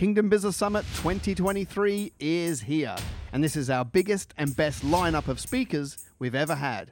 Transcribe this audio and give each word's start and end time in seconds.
Kingdom 0.00 0.30
Business 0.30 0.56
Summit 0.56 0.86
2023 0.94 2.12
is 2.18 2.62
here, 2.62 2.96
and 3.34 3.44
this 3.44 3.54
is 3.54 3.68
our 3.68 3.84
biggest 3.84 4.32
and 4.38 4.56
best 4.56 4.82
lineup 4.82 5.28
of 5.28 5.38
speakers 5.38 6.08
we've 6.18 6.34
ever 6.34 6.54
had. 6.54 6.90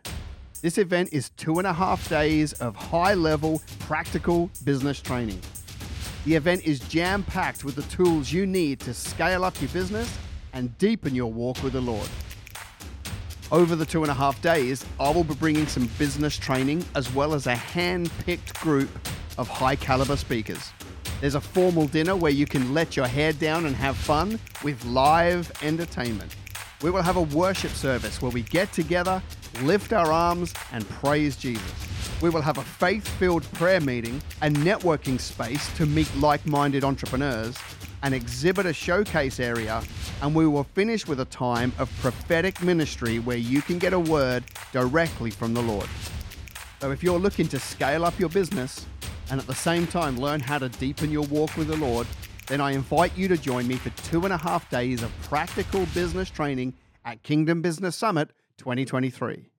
This 0.60 0.76
event 0.76 1.08
is 1.10 1.30
two 1.30 1.56
and 1.56 1.66
a 1.66 1.72
half 1.72 2.06
days 2.10 2.52
of 2.52 2.76
high 2.76 3.14
level, 3.14 3.62
practical 3.78 4.50
business 4.62 5.00
training. 5.00 5.40
The 6.26 6.34
event 6.34 6.66
is 6.66 6.80
jam 6.80 7.22
packed 7.22 7.64
with 7.64 7.76
the 7.76 7.82
tools 7.84 8.30
you 8.30 8.44
need 8.44 8.78
to 8.80 8.92
scale 8.92 9.42
up 9.42 9.58
your 9.58 9.70
business 9.70 10.18
and 10.52 10.76
deepen 10.76 11.14
your 11.14 11.32
walk 11.32 11.62
with 11.62 11.72
the 11.72 11.80
Lord. 11.80 12.10
Over 13.50 13.74
the 13.74 13.86
two 13.86 14.02
and 14.02 14.10
a 14.10 14.14
half 14.14 14.42
days, 14.42 14.84
I 15.00 15.08
will 15.08 15.24
be 15.24 15.34
bringing 15.34 15.66
some 15.66 15.88
business 15.98 16.36
training 16.36 16.84
as 16.94 17.10
well 17.14 17.32
as 17.32 17.46
a 17.46 17.56
hand 17.56 18.10
picked 18.26 18.60
group 18.60 18.90
of 19.38 19.48
high 19.48 19.76
caliber 19.76 20.16
speakers. 20.18 20.72
There's 21.20 21.34
a 21.34 21.40
formal 21.40 21.88
dinner 21.88 22.14
where 22.14 22.30
you 22.30 22.46
can 22.46 22.72
let 22.72 22.96
your 22.96 23.08
hair 23.08 23.32
down 23.32 23.66
and 23.66 23.74
have 23.74 23.96
fun 23.96 24.38
with 24.62 24.84
live 24.84 25.50
entertainment. 25.62 26.36
We 26.80 26.90
will 26.90 27.02
have 27.02 27.16
a 27.16 27.22
worship 27.22 27.72
service 27.72 28.22
where 28.22 28.30
we 28.30 28.42
get 28.42 28.72
together, 28.72 29.20
lift 29.62 29.92
our 29.92 30.12
arms, 30.12 30.54
and 30.70 30.88
praise 30.88 31.36
Jesus. 31.36 31.88
We 32.22 32.30
will 32.30 32.40
have 32.40 32.58
a 32.58 32.62
faith 32.62 33.06
filled 33.06 33.42
prayer 33.54 33.80
meeting, 33.80 34.22
a 34.42 34.48
networking 34.48 35.20
space 35.20 35.76
to 35.76 35.86
meet 35.86 36.08
like 36.18 36.46
minded 36.46 36.84
entrepreneurs, 36.84 37.56
an 38.04 38.14
exhibitor 38.14 38.72
showcase 38.72 39.40
area, 39.40 39.82
and 40.22 40.36
we 40.36 40.46
will 40.46 40.64
finish 40.64 41.08
with 41.08 41.18
a 41.18 41.24
time 41.24 41.72
of 41.80 41.90
prophetic 42.00 42.62
ministry 42.62 43.18
where 43.18 43.36
you 43.36 43.60
can 43.60 43.78
get 43.78 43.92
a 43.92 43.98
word 43.98 44.44
directly 44.70 45.32
from 45.32 45.52
the 45.52 45.62
Lord. 45.62 45.88
So 46.80 46.92
if 46.92 47.02
you're 47.02 47.18
looking 47.18 47.48
to 47.48 47.58
scale 47.58 48.04
up 48.04 48.16
your 48.20 48.28
business 48.28 48.86
and 49.30 49.40
at 49.40 49.46
the 49.46 49.54
same 49.54 49.86
time 49.86 50.18
learn 50.18 50.40
how 50.40 50.58
to 50.58 50.68
deepen 50.68 51.10
your 51.10 51.26
walk 51.26 51.56
with 51.56 51.68
the 51.68 51.76
Lord, 51.76 52.06
then 52.46 52.60
I 52.60 52.72
invite 52.72 53.16
you 53.16 53.28
to 53.28 53.36
join 53.36 53.66
me 53.66 53.76
for 53.76 53.90
two 54.08 54.24
and 54.24 54.32
a 54.32 54.38
half 54.38 54.68
days 54.70 55.02
of 55.02 55.12
practical 55.22 55.86
business 55.94 56.30
training 56.30 56.74
at 57.04 57.22
Kingdom 57.22 57.62
Business 57.62 57.96
Summit 57.96 58.30
2023. 58.58 59.50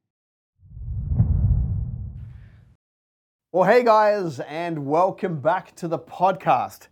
Well, 3.51 3.63
hey 3.63 3.83
guys, 3.83 4.39
and 4.41 4.85
welcome 4.85 5.39
back 5.39 5.75
to 5.77 5.87
the 5.87 5.97
podcast. 5.97 6.87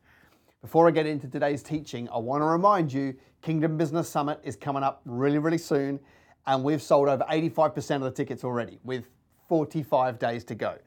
Before 0.62 0.88
I 0.88 0.91
get 0.91 1.06
into 1.06 1.28
today's 1.28 1.62
teaching, 1.62 2.09
I 2.09 2.17
want 2.17 2.41
to 2.41 2.45
remind 2.45 2.91
you 2.91 3.16
Kingdom 3.44 3.78
Business 3.78 4.09
Summit 4.09 4.39
is 4.44 4.56
coming 4.56 4.81
up 4.81 5.02
really, 5.06 5.38
really 5.38 5.59
soon, 5.59 6.00
and 6.47 6.64
we've 6.64 6.81
sold 6.81 7.09
over 7.09 7.23
85% 7.30 7.97
of 7.97 8.02
the 8.02 8.12
tickets 8.12 8.44
already 8.44 8.80
with 8.84 9.08
45 9.47 10.17
days 10.17 10.44
to 10.45 10.56
go. 10.56 10.78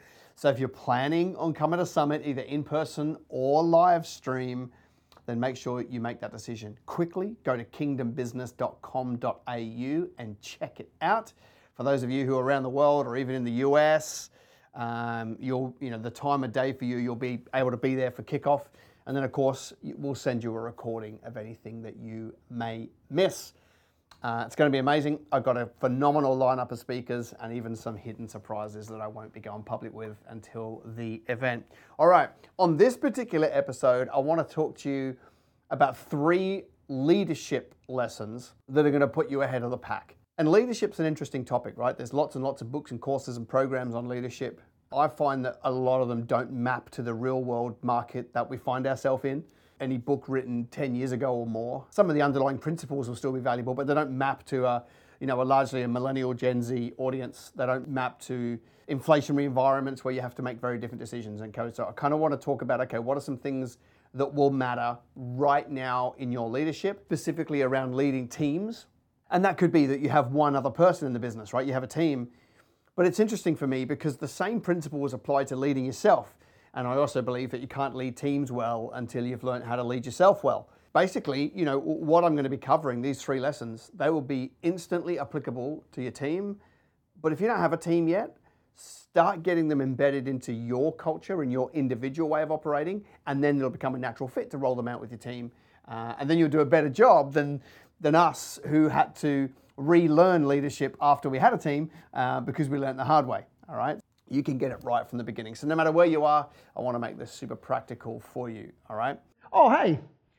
So 0.40 0.48
if 0.48 0.58
you're 0.58 0.68
planning 0.68 1.36
on 1.36 1.52
coming 1.52 1.78
to 1.80 1.84
Summit, 1.84 2.22
either 2.24 2.40
in 2.40 2.64
person 2.64 3.18
or 3.28 3.62
live 3.62 4.06
stream, 4.06 4.72
then 5.26 5.38
make 5.38 5.54
sure 5.54 5.82
you 5.82 6.00
make 6.00 6.18
that 6.20 6.32
decision 6.32 6.78
quickly. 6.86 7.36
Go 7.44 7.58
to 7.58 7.64
kingdombusiness.com.au 7.64 10.08
and 10.16 10.40
check 10.40 10.80
it 10.80 10.90
out. 11.02 11.34
For 11.74 11.82
those 11.82 12.02
of 12.02 12.10
you 12.10 12.24
who 12.24 12.38
are 12.38 12.42
around 12.42 12.62
the 12.62 12.70
world 12.70 13.06
or 13.06 13.18
even 13.18 13.34
in 13.34 13.44
the 13.44 13.52
US, 13.66 14.30
um, 14.74 15.36
you'll, 15.38 15.76
you 15.78 15.90
know, 15.90 15.98
the 15.98 16.08
time 16.08 16.42
of 16.42 16.54
day 16.54 16.72
for 16.72 16.86
you, 16.86 16.96
you'll 16.96 17.16
be 17.16 17.40
able 17.54 17.70
to 17.70 17.76
be 17.76 17.94
there 17.94 18.10
for 18.10 18.22
kickoff. 18.22 18.62
And 19.06 19.14
then, 19.14 19.24
of 19.24 19.32
course, 19.32 19.74
we'll 19.82 20.14
send 20.14 20.42
you 20.42 20.56
a 20.56 20.60
recording 20.60 21.18
of 21.22 21.36
anything 21.36 21.82
that 21.82 21.98
you 21.98 22.34
may 22.48 22.88
miss. 23.10 23.52
Uh, 24.22 24.44
it's 24.46 24.54
going 24.54 24.70
to 24.70 24.72
be 24.74 24.78
amazing. 24.78 25.18
I've 25.32 25.44
got 25.44 25.56
a 25.56 25.70
phenomenal 25.80 26.36
lineup 26.36 26.72
of 26.72 26.78
speakers 26.78 27.32
and 27.40 27.54
even 27.54 27.74
some 27.74 27.96
hidden 27.96 28.28
surprises 28.28 28.86
that 28.88 29.00
I 29.00 29.06
won't 29.06 29.32
be 29.32 29.40
going 29.40 29.62
public 29.62 29.94
with 29.94 30.18
until 30.28 30.82
the 30.96 31.22
event. 31.28 31.64
All 31.98 32.06
right, 32.06 32.28
on 32.58 32.76
this 32.76 32.98
particular 32.98 33.48
episode, 33.50 34.10
I 34.12 34.18
want 34.18 34.46
to 34.46 34.54
talk 34.54 34.76
to 34.78 34.90
you 34.90 35.16
about 35.70 35.96
three 35.96 36.64
leadership 36.88 37.74
lessons 37.88 38.52
that 38.68 38.84
are 38.84 38.90
going 38.90 39.00
to 39.00 39.08
put 39.08 39.30
you 39.30 39.40
ahead 39.40 39.62
of 39.62 39.70
the 39.70 39.78
pack. 39.78 40.16
And 40.36 40.50
leadership's 40.50 41.00
an 41.00 41.06
interesting 41.06 41.44
topic, 41.44 41.74
right? 41.78 41.96
There's 41.96 42.12
lots 42.12 42.34
and 42.34 42.44
lots 42.44 42.60
of 42.60 42.70
books 42.70 42.90
and 42.90 43.00
courses 43.00 43.38
and 43.38 43.48
programs 43.48 43.94
on 43.94 44.06
leadership. 44.06 44.60
I 44.92 45.08
find 45.08 45.44
that 45.46 45.60
a 45.64 45.70
lot 45.70 46.02
of 46.02 46.08
them 46.08 46.24
don't 46.24 46.52
map 46.52 46.90
to 46.90 47.02
the 47.02 47.14
real 47.14 47.42
world 47.42 47.76
market 47.82 48.34
that 48.34 48.50
we 48.50 48.58
find 48.58 48.86
ourselves 48.86 49.24
in. 49.24 49.44
Any 49.80 49.96
book 49.96 50.24
written 50.28 50.66
10 50.70 50.94
years 50.94 51.12
ago 51.12 51.34
or 51.34 51.46
more, 51.46 51.86
some 51.90 52.08
of 52.08 52.14
the 52.14 52.22
underlying 52.22 52.58
principles 52.58 53.08
will 53.08 53.16
still 53.16 53.32
be 53.32 53.40
valuable, 53.40 53.74
but 53.74 53.86
they 53.86 53.94
don't 53.94 54.12
map 54.12 54.44
to 54.46 54.66
a, 54.66 54.84
you 55.20 55.26
know, 55.26 55.40
a 55.40 55.44
largely 55.44 55.82
a 55.82 55.88
millennial 55.88 56.34
Gen 56.34 56.62
Z 56.62 56.92
audience. 56.98 57.52
They 57.56 57.66
don't 57.66 57.88
map 57.88 58.20
to 58.22 58.58
inflationary 58.88 59.44
environments 59.44 60.04
where 60.04 60.12
you 60.12 60.20
have 60.20 60.34
to 60.34 60.42
make 60.42 60.60
very 60.60 60.78
different 60.78 61.00
decisions 61.00 61.40
and 61.40 61.54
code. 61.54 61.74
So 61.74 61.86
I 61.86 61.92
kind 61.92 62.12
of 62.12 62.20
want 62.20 62.34
to 62.34 62.38
talk 62.38 62.62
about, 62.62 62.80
okay, 62.82 62.98
what 62.98 63.16
are 63.16 63.22
some 63.22 63.38
things 63.38 63.78
that 64.12 64.34
will 64.34 64.50
matter 64.50 64.98
right 65.16 65.70
now 65.70 66.14
in 66.18 66.30
your 66.30 66.48
leadership, 66.48 67.02
specifically 67.06 67.62
around 67.62 67.96
leading 67.96 68.28
teams? 68.28 68.86
And 69.30 69.44
that 69.44 69.56
could 69.56 69.72
be 69.72 69.86
that 69.86 70.00
you 70.00 70.08
have 70.10 70.32
one 70.32 70.56
other 70.56 70.70
person 70.70 71.06
in 71.06 71.12
the 71.12 71.20
business, 71.20 71.52
right? 71.52 71.66
You 71.66 71.72
have 71.72 71.84
a 71.84 71.88
team 71.88 72.28
but 73.00 73.06
it's 73.06 73.18
interesting 73.18 73.56
for 73.56 73.66
me 73.66 73.86
because 73.86 74.18
the 74.18 74.28
same 74.28 74.60
principle 74.60 75.00
was 75.00 75.14
applied 75.14 75.46
to 75.46 75.56
leading 75.56 75.86
yourself. 75.86 76.36
And 76.74 76.86
I 76.86 76.96
also 76.96 77.20
believe 77.20 77.50
that 77.50 77.60
you 77.60 77.66
can't 77.66 77.94
lead 77.94 78.16
teams 78.16 78.52
well 78.52 78.90
until 78.94 79.26
you've 79.26 79.44
learned 79.44 79.64
how 79.64 79.76
to 79.76 79.82
lead 79.82 80.06
yourself 80.06 80.44
well. 80.44 80.68
Basically, 80.92 81.52
you 81.54 81.64
know, 81.64 81.78
what 81.78 82.24
I'm 82.24 82.34
going 82.34 82.44
to 82.44 82.50
be 82.50 82.56
covering, 82.56 83.00
these 83.00 83.22
three 83.22 83.40
lessons, 83.40 83.90
they 83.94 84.10
will 84.10 84.20
be 84.20 84.52
instantly 84.62 85.18
applicable 85.18 85.84
to 85.92 86.02
your 86.02 86.10
team. 86.10 86.60
But 87.22 87.32
if 87.32 87.40
you 87.40 87.46
don't 87.46 87.58
have 87.58 87.72
a 87.72 87.76
team 87.76 88.08
yet, 88.08 88.36
start 88.74 89.42
getting 89.42 89.68
them 89.68 89.80
embedded 89.80 90.26
into 90.26 90.52
your 90.52 90.92
culture 90.94 91.42
and 91.42 91.52
your 91.52 91.70
individual 91.72 92.28
way 92.28 92.42
of 92.42 92.50
operating, 92.50 93.04
and 93.26 93.42
then 93.42 93.56
it'll 93.58 93.70
become 93.70 93.94
a 93.94 93.98
natural 93.98 94.28
fit 94.28 94.50
to 94.50 94.58
roll 94.58 94.74
them 94.74 94.88
out 94.88 95.00
with 95.00 95.10
your 95.10 95.18
team. 95.18 95.52
Uh, 95.86 96.14
and 96.18 96.30
then 96.30 96.38
you'll 96.38 96.48
do 96.48 96.60
a 96.60 96.64
better 96.64 96.88
job 96.88 97.32
than, 97.32 97.60
than 98.00 98.14
us 98.14 98.58
who 98.66 98.88
had 98.88 99.14
to 99.16 99.48
relearn 99.76 100.46
leadership 100.46 100.96
after 101.00 101.28
we 101.28 101.38
had 101.38 101.52
a 101.52 101.58
team 101.58 101.90
uh, 102.14 102.40
because 102.40 102.68
we 102.68 102.78
learned 102.78 102.98
the 102.98 103.04
hard 103.04 103.26
way. 103.26 103.44
All 103.68 103.76
right. 103.76 103.98
You 104.30 104.42
can 104.44 104.58
get 104.58 104.70
it 104.70 104.78
right 104.84 105.06
from 105.08 105.18
the 105.18 105.24
beginning. 105.24 105.56
So 105.56 105.66
no 105.66 105.74
matter 105.74 105.90
where 105.90 106.06
you 106.06 106.24
are, 106.24 106.48
I 106.76 106.80
want 106.80 106.94
to 106.94 107.00
make 107.00 107.18
this 107.18 107.32
super 107.32 107.56
practical 107.56 108.20
for 108.20 108.48
you. 108.48 108.70
All 108.88 108.96
right. 108.96 109.18
Oh, 109.52 109.68
hey, 109.68 109.98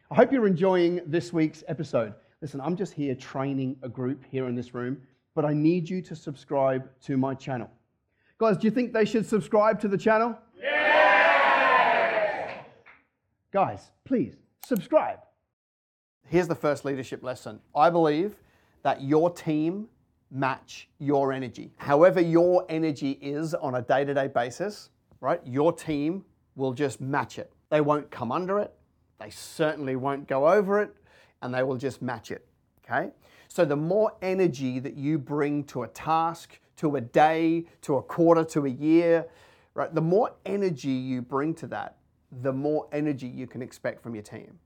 I 0.09 0.15
hope 0.15 0.31
you're 0.31 0.47
enjoying 0.47 1.01
this 1.05 1.33
week's 1.33 1.63
episode. 1.67 2.13
Listen, 2.41 2.61
I'm 2.61 2.77
just 2.77 2.93
here 2.93 3.13
training 3.13 3.75
a 3.83 3.89
group 3.89 4.23
here 4.31 4.47
in 4.47 4.55
this 4.55 4.73
room, 4.73 5.01
but 5.35 5.43
I 5.43 5.53
need 5.53 5.89
you 5.89 6.01
to 6.03 6.15
subscribe 6.15 6.89
to 7.01 7.17
my 7.17 7.35
channel. 7.35 7.69
Guys, 8.37 8.57
do 8.57 8.65
you 8.65 8.71
think 8.71 8.93
they 8.93 9.05
should 9.05 9.25
subscribe 9.25 9.79
to 9.81 9.89
the 9.89 9.97
channel? 9.97 10.37
Yeah! 10.59 10.81
Guys, 13.51 13.91
please 14.05 14.37
subscribe. 14.65 15.19
Here's 16.27 16.47
the 16.47 16.55
first 16.55 16.85
leadership 16.85 17.23
lesson. 17.23 17.59
I 17.75 17.89
believe 17.89 18.37
that 18.83 19.01
your 19.01 19.29
team 19.29 19.89
match 20.31 20.87
your 20.97 21.33
energy. 21.33 21.71
However, 21.77 22.21
your 22.21 22.65
energy 22.69 23.11
is 23.21 23.53
on 23.53 23.75
a 23.75 23.81
day 23.81 24.05
to 24.05 24.13
day 24.13 24.27
basis, 24.27 24.89
right? 25.19 25.41
Your 25.45 25.73
team 25.73 26.23
will 26.55 26.73
just 26.73 27.01
match 27.01 27.37
it. 27.37 27.51
They 27.69 27.81
won't 27.81 28.09
come 28.09 28.31
under 28.31 28.59
it, 28.59 28.73
they 29.19 29.29
certainly 29.29 29.95
won't 29.95 30.27
go 30.27 30.49
over 30.49 30.81
it, 30.81 30.95
and 31.41 31.53
they 31.53 31.63
will 31.63 31.77
just 31.77 32.01
match 32.01 32.31
it, 32.31 32.45
okay? 32.83 33.11
So, 33.47 33.65
the 33.65 33.75
more 33.75 34.13
energy 34.21 34.79
that 34.79 34.95
you 34.95 35.17
bring 35.17 35.65
to 35.65 35.83
a 35.83 35.87
task, 35.89 36.59
to 36.77 36.95
a 36.95 37.01
day, 37.01 37.65
to 37.81 37.97
a 37.97 38.01
quarter, 38.01 38.43
to 38.45 38.65
a 38.65 38.69
year, 38.69 39.27
right? 39.73 39.93
The 39.93 40.01
more 40.01 40.33
energy 40.45 40.89
you 40.89 41.21
bring 41.21 41.53
to 41.55 41.67
that, 41.67 41.97
the 42.41 42.53
more 42.53 42.87
energy 42.91 43.27
you 43.27 43.47
can 43.47 43.61
expect 43.61 44.01
from 44.01 44.15
your 44.15 44.23
team. 44.23 44.59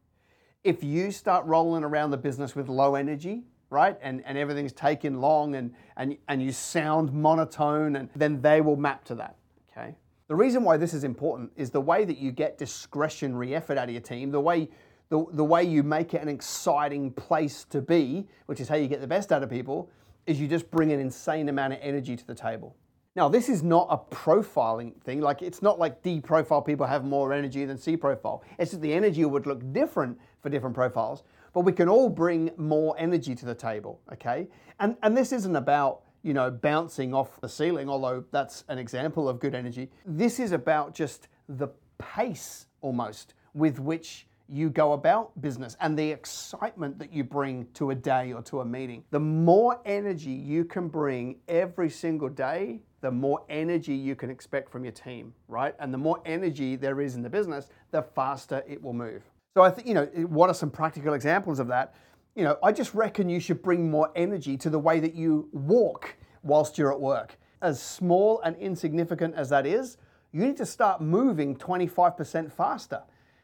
If 0.63 0.83
you 0.83 1.11
start 1.11 1.45
rolling 1.45 1.83
around 1.83 2.11
the 2.11 2.17
business 2.17 2.55
with 2.55 2.69
low 2.69 2.95
energy, 2.95 3.43
right? 3.75 3.97
And, 4.01 4.23
and 4.25 4.37
everything's 4.37 4.73
taken 4.73 5.19
long 5.19 5.55
and, 5.55 5.73
and, 5.97 6.17
and 6.29 6.41
you 6.41 6.51
sound 6.51 7.13
monotone, 7.13 7.97
and 7.97 8.09
then 8.15 8.41
they 8.41 8.61
will 8.61 8.77
map 8.77 9.03
to 9.05 9.15
that, 9.15 9.35
okay? 9.69 9.95
The 10.27 10.35
reason 10.35 10.63
why 10.63 10.77
this 10.77 10.93
is 10.93 11.03
important 11.03 11.51
is 11.55 11.69
the 11.69 11.81
way 11.81 12.05
that 12.05 12.17
you 12.17 12.31
get 12.31 12.57
discretionary 12.57 13.53
effort 13.53 13.77
out 13.77 13.89
of 13.89 13.91
your 13.91 14.01
team, 14.01 14.31
the 14.31 14.39
way, 14.39 14.69
the, 15.09 15.25
the 15.33 15.43
way 15.43 15.63
you 15.63 15.83
make 15.83 16.13
it 16.13 16.21
an 16.21 16.29
exciting 16.29 17.11
place 17.11 17.65
to 17.65 17.81
be, 17.81 18.27
which 18.45 18.59
is 18.59 18.69
how 18.69 18.75
you 18.75 18.87
get 18.87 19.01
the 19.01 19.07
best 19.07 19.31
out 19.31 19.43
of 19.43 19.49
people, 19.49 19.91
is 20.25 20.39
you 20.39 20.47
just 20.47 20.71
bring 20.71 20.91
an 20.91 20.99
insane 20.99 21.49
amount 21.49 21.73
of 21.73 21.79
energy 21.81 22.15
to 22.15 22.25
the 22.25 22.33
table. 22.33 22.75
Now, 23.15 23.29
this 23.29 23.47
is 23.47 23.61
not 23.61 23.87
a 23.89 23.97
profiling 24.15 24.99
thing. 25.03 25.21
Like, 25.21 25.41
it's 25.41 25.61
not 25.61 25.79
like 25.79 26.01
D 26.01 26.19
profile 26.19 26.61
people 26.61 26.85
have 26.85 27.05
more 27.05 27.31
energy 27.31 27.63
than 27.65 27.77
C 27.77 27.95
profile. 27.95 28.43
It's 28.57 28.71
that 28.71 28.81
the 28.81 28.93
energy 28.93 29.23
would 29.23 29.45
look 29.45 29.61
different 29.71 30.17
for 30.41 30.49
different 30.49 30.75
profiles 30.75 31.23
but 31.55 31.61
we 31.61 31.71
can 31.71 31.87
all 31.87 32.09
bring 32.09 32.51
more 32.57 32.93
energy 32.99 33.33
to 33.33 33.45
the 33.45 33.55
table, 33.55 34.01
okay? 34.11 34.49
And, 34.81 34.97
and 35.01 35.15
this 35.15 35.31
isn't 35.31 35.55
about, 35.55 36.01
you 36.21 36.33
know, 36.33 36.51
bouncing 36.51 37.13
off 37.13 37.39
the 37.39 37.47
ceiling, 37.47 37.87
although 37.87 38.25
that's 38.31 38.65
an 38.67 38.77
example 38.77 39.29
of 39.29 39.39
good 39.39 39.55
energy. 39.55 39.89
This 40.05 40.41
is 40.41 40.51
about 40.51 40.93
just 40.93 41.29
the 41.47 41.69
pace 41.97 42.65
almost 42.81 43.35
with 43.53 43.79
which 43.79 44.27
you 44.49 44.69
go 44.69 44.91
about 44.91 45.39
business 45.41 45.77
and 45.79 45.97
the 45.97 46.11
excitement 46.11 46.99
that 46.99 47.13
you 47.13 47.23
bring 47.23 47.67
to 47.73 47.91
a 47.91 47.95
day 47.95 48.33
or 48.33 48.41
to 48.41 48.59
a 48.59 48.65
meeting. 48.65 49.05
The 49.11 49.19
more 49.21 49.79
energy 49.85 50.31
you 50.31 50.65
can 50.65 50.89
bring 50.89 51.37
every 51.47 51.89
single 51.89 52.27
day, 52.29 52.81
the 52.99 53.11
more 53.11 53.45
energy 53.47 53.95
you 53.95 54.15
can 54.17 54.29
expect 54.29 54.69
from 54.69 54.83
your 54.83 54.91
team, 54.91 55.33
right? 55.47 55.73
And 55.79 55.93
the 55.93 55.97
more 55.97 56.21
energy 56.25 56.75
there 56.75 56.99
is 56.99 57.15
in 57.15 57.21
the 57.21 57.29
business, 57.29 57.69
the 57.91 58.01
faster 58.01 58.61
it 58.67 58.83
will 58.83 58.93
move. 58.93 59.23
So 59.55 59.61
I 59.61 59.69
think, 59.69 59.87
you 59.87 59.93
know, 59.93 60.05
what 60.27 60.49
are 60.49 60.53
some 60.53 60.69
practical 60.69 61.13
examples 61.13 61.59
of 61.59 61.67
that? 61.67 61.95
You 62.35 62.43
know, 62.43 62.57
I 62.61 62.73
just 62.73 62.93
reckon 62.93 63.29
you 63.29 63.39
should 63.39 63.63
bring 63.63 63.89
more 63.89 64.11
energy 64.13 64.57
to 64.57 64.69
the 64.69 64.77
way 64.77 64.99
that 64.99 65.15
you 65.15 65.47
walk 65.53 66.17
whilst 66.43 66.77
you're 66.77 66.91
at 66.91 66.99
work. 66.99 67.39
As 67.61 67.81
small 67.81 68.41
and 68.41 68.57
insignificant 68.57 69.33
as 69.35 69.47
that 69.51 69.65
is, 69.65 69.95
you 70.33 70.45
need 70.45 70.57
to 70.57 70.65
start 70.65 70.99
moving 70.99 71.55
25% 71.55 72.51
faster, 72.51 73.01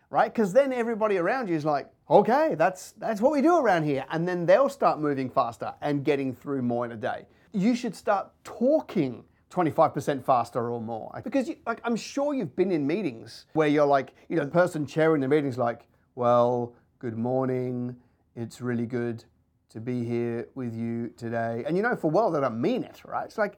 right? 0.09 0.33
Because 0.33 0.51
then 0.51 0.73
everybody 0.73 1.15
around 1.15 1.47
you 1.47 1.55
is 1.55 1.63
like, 1.63 1.89
okay, 2.09 2.55
that's 2.55 2.91
that's 2.97 3.21
what 3.21 3.31
we 3.31 3.41
do 3.41 3.59
around 3.59 3.85
here. 3.85 4.03
And 4.11 4.27
then 4.27 4.45
they'll 4.45 4.67
start 4.67 4.99
moving 4.99 5.29
faster 5.29 5.73
and 5.79 6.03
getting 6.03 6.35
through 6.35 6.61
more 6.61 6.83
in 6.83 6.91
a 6.91 6.97
day. 6.97 7.25
You 7.53 7.73
should 7.73 7.95
start 7.95 8.31
talking 8.43 9.23
25% 9.49 10.25
faster 10.25 10.71
or 10.71 10.81
more. 10.81 11.21
Because 11.23 11.47
you, 11.47 11.55
like, 11.65 11.79
I'm 11.85 11.95
sure 11.95 12.33
you've 12.33 12.55
been 12.57 12.71
in 12.73 12.85
meetings 12.85 13.45
where 13.53 13.69
you're 13.69 13.85
like, 13.85 14.13
you 14.27 14.35
know, 14.35 14.43
the 14.43 14.51
person 14.51 14.85
chairing 14.85 15.21
the 15.21 15.29
meeting's 15.29 15.57
like, 15.57 15.85
well, 16.15 16.73
good 16.99 17.17
morning. 17.17 17.95
It's 18.35 18.61
really 18.61 18.85
good 18.85 19.23
to 19.69 19.79
be 19.79 20.03
here 20.03 20.49
with 20.55 20.75
you 20.75 21.09
today. 21.15 21.63
And 21.65 21.77
you 21.77 21.83
know, 21.83 21.95
for 21.95 22.11
well, 22.11 22.31
they 22.31 22.41
don't 22.41 22.59
mean 22.59 22.83
it, 22.83 23.01
right? 23.05 23.25
It's 23.25 23.37
like 23.37 23.57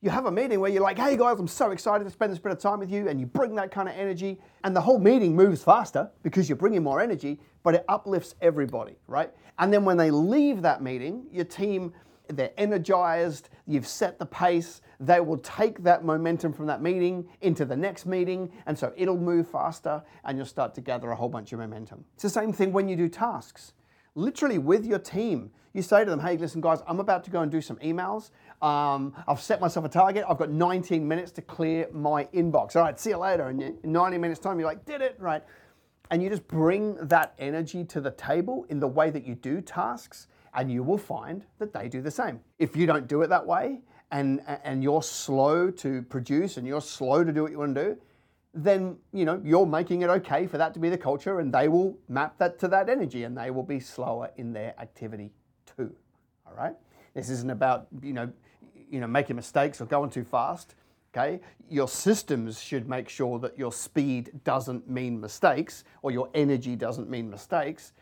you 0.00 0.08
have 0.08 0.24
a 0.24 0.30
meeting 0.30 0.60
where 0.60 0.70
you're 0.70 0.82
like, 0.82 0.98
hey 0.98 1.16
guys, 1.16 1.38
I'm 1.38 1.46
so 1.46 1.72
excited 1.72 2.04
to 2.04 2.10
spend 2.10 2.32
this 2.32 2.38
bit 2.38 2.52
of 2.52 2.58
time 2.58 2.78
with 2.78 2.90
you, 2.90 3.08
and 3.08 3.20
you 3.20 3.26
bring 3.26 3.54
that 3.56 3.70
kind 3.70 3.88
of 3.88 3.94
energy, 3.94 4.38
and 4.64 4.74
the 4.74 4.80
whole 4.80 4.98
meeting 4.98 5.36
moves 5.36 5.62
faster 5.62 6.10
because 6.22 6.48
you're 6.48 6.56
bringing 6.56 6.82
more 6.82 7.00
energy, 7.00 7.38
but 7.62 7.74
it 7.74 7.84
uplifts 7.88 8.34
everybody, 8.40 8.96
right? 9.06 9.30
And 9.58 9.70
then 9.70 9.84
when 9.84 9.98
they 9.98 10.10
leave 10.10 10.62
that 10.62 10.82
meeting, 10.82 11.26
your 11.30 11.44
team 11.44 11.92
they're 12.36 12.52
energized, 12.56 13.48
you've 13.66 13.86
set 13.86 14.18
the 14.18 14.26
pace, 14.26 14.80
they 14.98 15.20
will 15.20 15.38
take 15.38 15.82
that 15.82 16.04
momentum 16.04 16.52
from 16.52 16.66
that 16.66 16.82
meeting 16.82 17.28
into 17.40 17.64
the 17.64 17.76
next 17.76 18.06
meeting, 18.06 18.50
and 18.66 18.78
so 18.78 18.92
it'll 18.96 19.16
move 19.16 19.48
faster 19.48 20.02
and 20.24 20.36
you'll 20.36 20.46
start 20.46 20.74
to 20.74 20.80
gather 20.80 21.10
a 21.10 21.16
whole 21.16 21.28
bunch 21.28 21.52
of 21.52 21.58
momentum. 21.58 22.04
It's 22.14 22.22
the 22.22 22.30
same 22.30 22.52
thing 22.52 22.72
when 22.72 22.88
you 22.88 22.96
do 22.96 23.08
tasks. 23.08 23.72
Literally, 24.14 24.58
with 24.58 24.84
your 24.84 24.98
team, 24.98 25.50
you 25.72 25.82
say 25.82 26.04
to 26.04 26.10
them, 26.10 26.20
hey, 26.20 26.36
listen, 26.36 26.60
guys, 26.60 26.80
I'm 26.86 26.98
about 26.98 27.22
to 27.24 27.30
go 27.30 27.42
and 27.42 27.50
do 27.50 27.60
some 27.60 27.76
emails. 27.76 28.30
Um, 28.60 29.14
I've 29.28 29.40
set 29.40 29.60
myself 29.60 29.86
a 29.86 29.88
target. 29.88 30.24
I've 30.28 30.36
got 30.36 30.50
19 30.50 31.06
minutes 31.06 31.30
to 31.32 31.42
clear 31.42 31.88
my 31.92 32.24
inbox. 32.34 32.74
All 32.74 32.82
right, 32.82 32.98
see 32.98 33.10
you 33.10 33.18
later. 33.18 33.48
And 33.48 33.62
in 33.62 33.78
90 33.84 34.18
minutes' 34.18 34.40
time, 34.40 34.58
you're 34.58 34.68
like, 34.68 34.84
did 34.84 35.00
it, 35.00 35.16
right? 35.18 35.42
And 36.10 36.22
you 36.22 36.28
just 36.28 36.46
bring 36.48 36.96
that 36.96 37.34
energy 37.38 37.84
to 37.84 38.00
the 38.00 38.10
table 38.10 38.66
in 38.68 38.80
the 38.80 38.88
way 38.88 39.10
that 39.10 39.24
you 39.24 39.36
do 39.36 39.60
tasks 39.60 40.26
and 40.54 40.70
you 40.70 40.82
will 40.82 40.98
find 40.98 41.44
that 41.58 41.72
they 41.72 41.88
do 41.88 42.00
the 42.02 42.10
same. 42.10 42.40
If 42.58 42.76
you 42.76 42.86
don't 42.86 43.06
do 43.06 43.22
it 43.22 43.28
that 43.28 43.46
way 43.46 43.80
and, 44.10 44.40
and 44.64 44.82
you're 44.82 45.02
slow 45.02 45.70
to 45.70 46.02
produce 46.02 46.56
and 46.56 46.66
you're 46.66 46.80
slow 46.80 47.24
to 47.24 47.32
do 47.32 47.42
what 47.42 47.52
you 47.52 47.58
want 47.58 47.74
to 47.74 47.84
do, 47.84 47.96
then 48.52 48.96
you 49.12 49.24
know 49.24 49.40
you're 49.44 49.66
making 49.66 50.02
it 50.02 50.10
okay 50.10 50.46
for 50.46 50.58
that 50.58 50.74
to 50.74 50.80
be 50.80 50.88
the 50.88 50.98
culture 50.98 51.38
and 51.38 51.54
they 51.54 51.68
will 51.68 51.96
map 52.08 52.36
that 52.38 52.58
to 52.58 52.66
that 52.66 52.88
energy 52.88 53.22
and 53.22 53.36
they 53.36 53.50
will 53.50 53.62
be 53.62 53.78
slower 53.78 54.30
in 54.36 54.52
their 54.52 54.74
activity 54.80 55.30
too. 55.76 55.94
All 56.46 56.54
right? 56.54 56.74
This 57.14 57.30
isn't 57.30 57.50
about, 57.50 57.86
you 58.02 58.12
know, 58.12 58.30
you 58.90 59.00
know, 59.00 59.06
making 59.06 59.36
mistakes 59.36 59.80
or 59.80 59.86
going 59.86 60.10
too 60.10 60.24
fast. 60.24 60.74
Okay, 61.12 61.40
your 61.68 61.88
systems 61.88 62.60
should 62.60 62.88
make 62.88 63.08
sure 63.08 63.40
that 63.40 63.58
your 63.58 63.72
speed 63.72 64.30
doesn't 64.44 64.88
mean 64.88 65.20
mistakes 65.20 65.82
or 66.02 66.12
your 66.12 66.30
energy 66.34 66.76
doesn't 66.76 67.10
mean 67.10 67.28
mistakes 67.28 67.92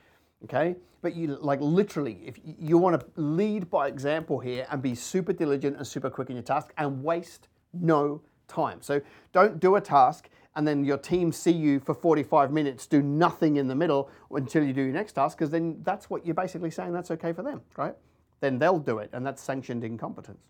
okay? 0.45 0.77
But 1.01 1.15
you 1.15 1.39
like 1.41 1.61
literally, 1.61 2.21
if 2.25 2.39
you 2.45 2.79
want 2.79 3.01
to 3.01 3.07
lead 3.21 3.71
by 3.71 3.89
example 3.89 4.41
here 4.41 4.67
and 4.71 4.83
be 4.83 4.95
super 4.95 5.33
diligent 5.33 5.77
and 5.77 5.87
super 5.87 6.11
quick 6.11 6.29
in 6.29 6.37
your 6.37 6.43
task 6.43 6.73
and 6.77 7.05
waste 7.05 7.49
no 7.73 8.21
time. 8.49 8.79
So 8.81 9.01
don't 9.33 9.61
do 9.61 9.77
a 9.77 9.81
task 9.81 10.29
and 10.57 10.67
then 10.67 10.85
your 10.85 10.99
team 10.99 11.31
see 11.31 11.53
you 11.53 11.79
for 11.79 11.95
45 11.95 12.51
minutes 12.51 12.87
do 12.87 13.01
nothing 13.01 13.57
in 13.57 13.69
the 13.69 13.75
middle 13.75 14.11
until 14.33 14.65
you 14.65 14.73
do 14.73 14.83
your 14.83 14.93
next 14.93 15.13
task 15.13 15.39
because 15.39 15.51
then 15.51 15.79
that's 15.83 16.11
what 16.11 16.27
you're 16.27 16.35
basically 16.35 16.71
saying 16.71 16.93
that's 16.93 17.13
okay 17.13 17.33
for 17.33 17.43
them, 17.43 17.61
right? 17.77 17.95
Then 18.41 18.59
they'll 18.59 18.79
do 18.79 18.99
it 18.99 19.11
and 19.13 19.25
that's 19.25 19.41
sanctioned 19.43 19.85
incompetence. 19.85 20.41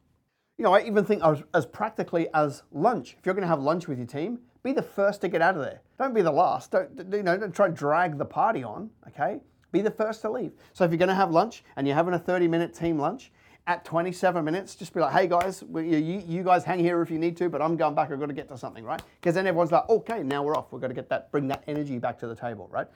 You 0.57 0.65
know, 0.65 0.75
I 0.75 0.83
even 0.83 1.05
think 1.05 1.23
as, 1.23 1.43
as 1.55 1.67
practically 1.67 2.29
as 2.35 2.63
lunch. 2.73 3.17
If 3.19 3.27
you're 3.27 3.35
going 3.35 3.43
to 3.43 3.49
have 3.49 3.61
lunch 3.61 3.87
with 3.87 3.99
your 3.99 4.07
team, 4.07 4.41
be 4.63 4.73
the 4.73 4.83
first 4.83 5.21
to 5.21 5.29
get 5.29 5.41
out 5.41 5.57
of 5.57 5.63
there. 5.63 5.83
Don't 5.99 6.15
be 6.15 6.23
the 6.23 6.33
last. 6.33 6.73
Don't 6.73 6.91
you 7.13 7.23
know? 7.23 7.37
Don't 7.37 7.55
try 7.55 7.69
to 7.69 7.73
drag 7.73 8.19
the 8.19 8.25
party 8.25 8.65
on. 8.65 8.91
Okay. 9.07 9.41
Be 9.73 9.81
the 9.81 9.91
first 9.91 10.23
to 10.23 10.31
leave. 10.31 10.53
So 10.73 10.85
if 10.85 10.91
you're 10.91 10.99
going 10.99 11.09
to 11.09 11.15
have 11.15 11.31
lunch 11.31 11.65
and 11.77 11.87
you're 11.87 11.97
having 11.97 12.15
a 12.15 12.19
30 12.19 12.49
minute 12.49 12.75
team 12.75 12.99
lunch, 12.99 13.31
at 13.69 13.85
27 13.85 14.43
minutes, 14.43 14.75
just 14.75 14.95
be 14.95 15.01
like, 15.01 15.13
hey 15.13 15.27
guys, 15.27 15.63
you, 15.75 16.23
you 16.27 16.43
guys 16.43 16.65
hang 16.65 16.79
here 16.79 17.03
if 17.03 17.11
you 17.11 17.19
need 17.19 17.37
to, 17.37 17.51
but 17.51 17.61
I'm 17.61 17.77
going 17.77 17.95
back, 17.95 18.11
I've 18.11 18.19
got 18.19 18.27
to 18.27 18.33
get 18.33 18.49
to 18.49 18.57
something, 18.57 18.83
right? 18.83 19.01
Because 19.21 19.35
then 19.35 19.47
everyone's 19.47 19.71
like, 19.71 19.87
okay, 19.91 20.23
now 20.23 20.43
we're 20.43 20.57
off. 20.57 20.73
We've 20.73 20.81
got 20.81 20.89
to 20.89 20.95
get 20.95 21.11
that, 21.11 21.31
bring 21.31 21.49
that 21.49 21.65
energy 21.67 21.99
back 21.99 22.19
to 22.21 22.27
the 22.27 22.35
table, 22.35 22.67
right? 22.73 22.87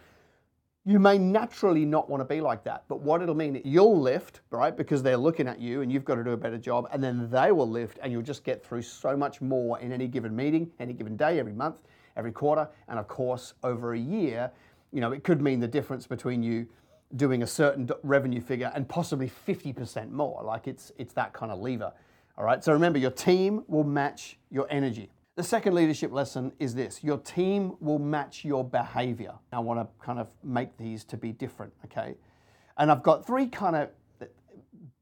You 0.87 0.99
may 0.99 1.19
naturally 1.19 1.85
not 1.85 2.09
want 2.09 2.23
to 2.23 2.25
be 2.25 2.41
like 2.41 2.65
that, 2.65 2.85
but 2.89 3.01
what 3.01 3.21
it'll 3.21 3.35
mean, 3.35 3.61
you'll 3.67 4.01
lift, 4.01 4.41
right? 4.51 4.75
Because 4.75 5.03
they're 5.03 5.19
looking 5.19 5.47
at 5.47 5.61
you 5.61 5.83
and 5.83 5.93
you've 5.93 6.07
got 6.07 6.15
to 6.15 6.25
do 6.25 6.31
a 6.31 6.39
better 6.39 6.57
job, 6.57 6.89
and 6.91 7.05
then 7.05 7.31
they 7.31 7.53
will 7.53 7.69
lift, 7.69 7.99
and 8.03 8.11
you'll 8.11 8.23
just 8.23 8.43
get 8.43 8.65
through 8.65 8.83
so 8.83 9.15
much 9.15 9.43
more 9.43 9.79
in 9.79 9.93
any 9.93 10.09
given 10.09 10.35
meeting, 10.35 10.71
any 10.81 10.95
given 10.95 11.19
day, 11.19 11.39
every 11.39 11.53
month, 11.53 11.83
every 12.17 12.33
quarter, 12.33 12.67
and 12.89 12.99
of 12.99 13.07
course, 13.09 13.53
over 13.63 13.93
a 13.93 13.99
year. 13.99 14.51
You 14.93 15.01
know, 15.01 15.13
it 15.13 15.25
could 15.25 15.41
mean 15.41 15.61
the 15.61 15.69
difference 15.69 16.07
between 16.07 16.43
you 16.43 16.67
doing 17.17 17.43
a 17.43 17.47
certain 17.47 17.89
revenue 18.03 18.41
figure 18.41 18.73
and 18.75 18.89
possibly 18.89 19.31
50% 19.47 20.11
more. 20.11 20.43
Like 20.43 20.67
it's, 20.67 20.93
it's 20.99 21.13
that 21.15 21.33
kind 21.33 21.53
of 21.53 21.59
lever. 21.59 21.93
All 22.39 22.45
right, 22.45 22.63
so 22.65 22.73
remember, 22.73 22.99
your 22.99 23.11
team 23.11 23.65
will 23.69 23.85
match 23.85 24.39
your 24.51 24.67
energy. 24.71 25.11
The 25.35 25.43
second 25.43 25.75
leadership 25.75 26.13
lesson 26.13 26.53
is 26.59 26.75
this 26.75 27.03
your 27.03 27.19
team 27.19 27.77
will 27.81 27.99
match 27.99 28.45
your 28.45 28.65
behavior. 28.65 29.33
I 29.53 29.61
want 29.61 29.81
to 29.81 30.05
kind 30.05 30.19
of 30.19 30.29
make 30.43 30.77
these 30.77 31.05
to 31.05 31.17
be 31.17 31.33
different, 31.33 31.73
okay? 31.85 32.15
And 32.77 32.91
I've 32.91 33.03
got 33.03 33.27
three 33.27 33.47
kind 33.47 33.77
of 33.77 33.89
uh, 34.21 34.27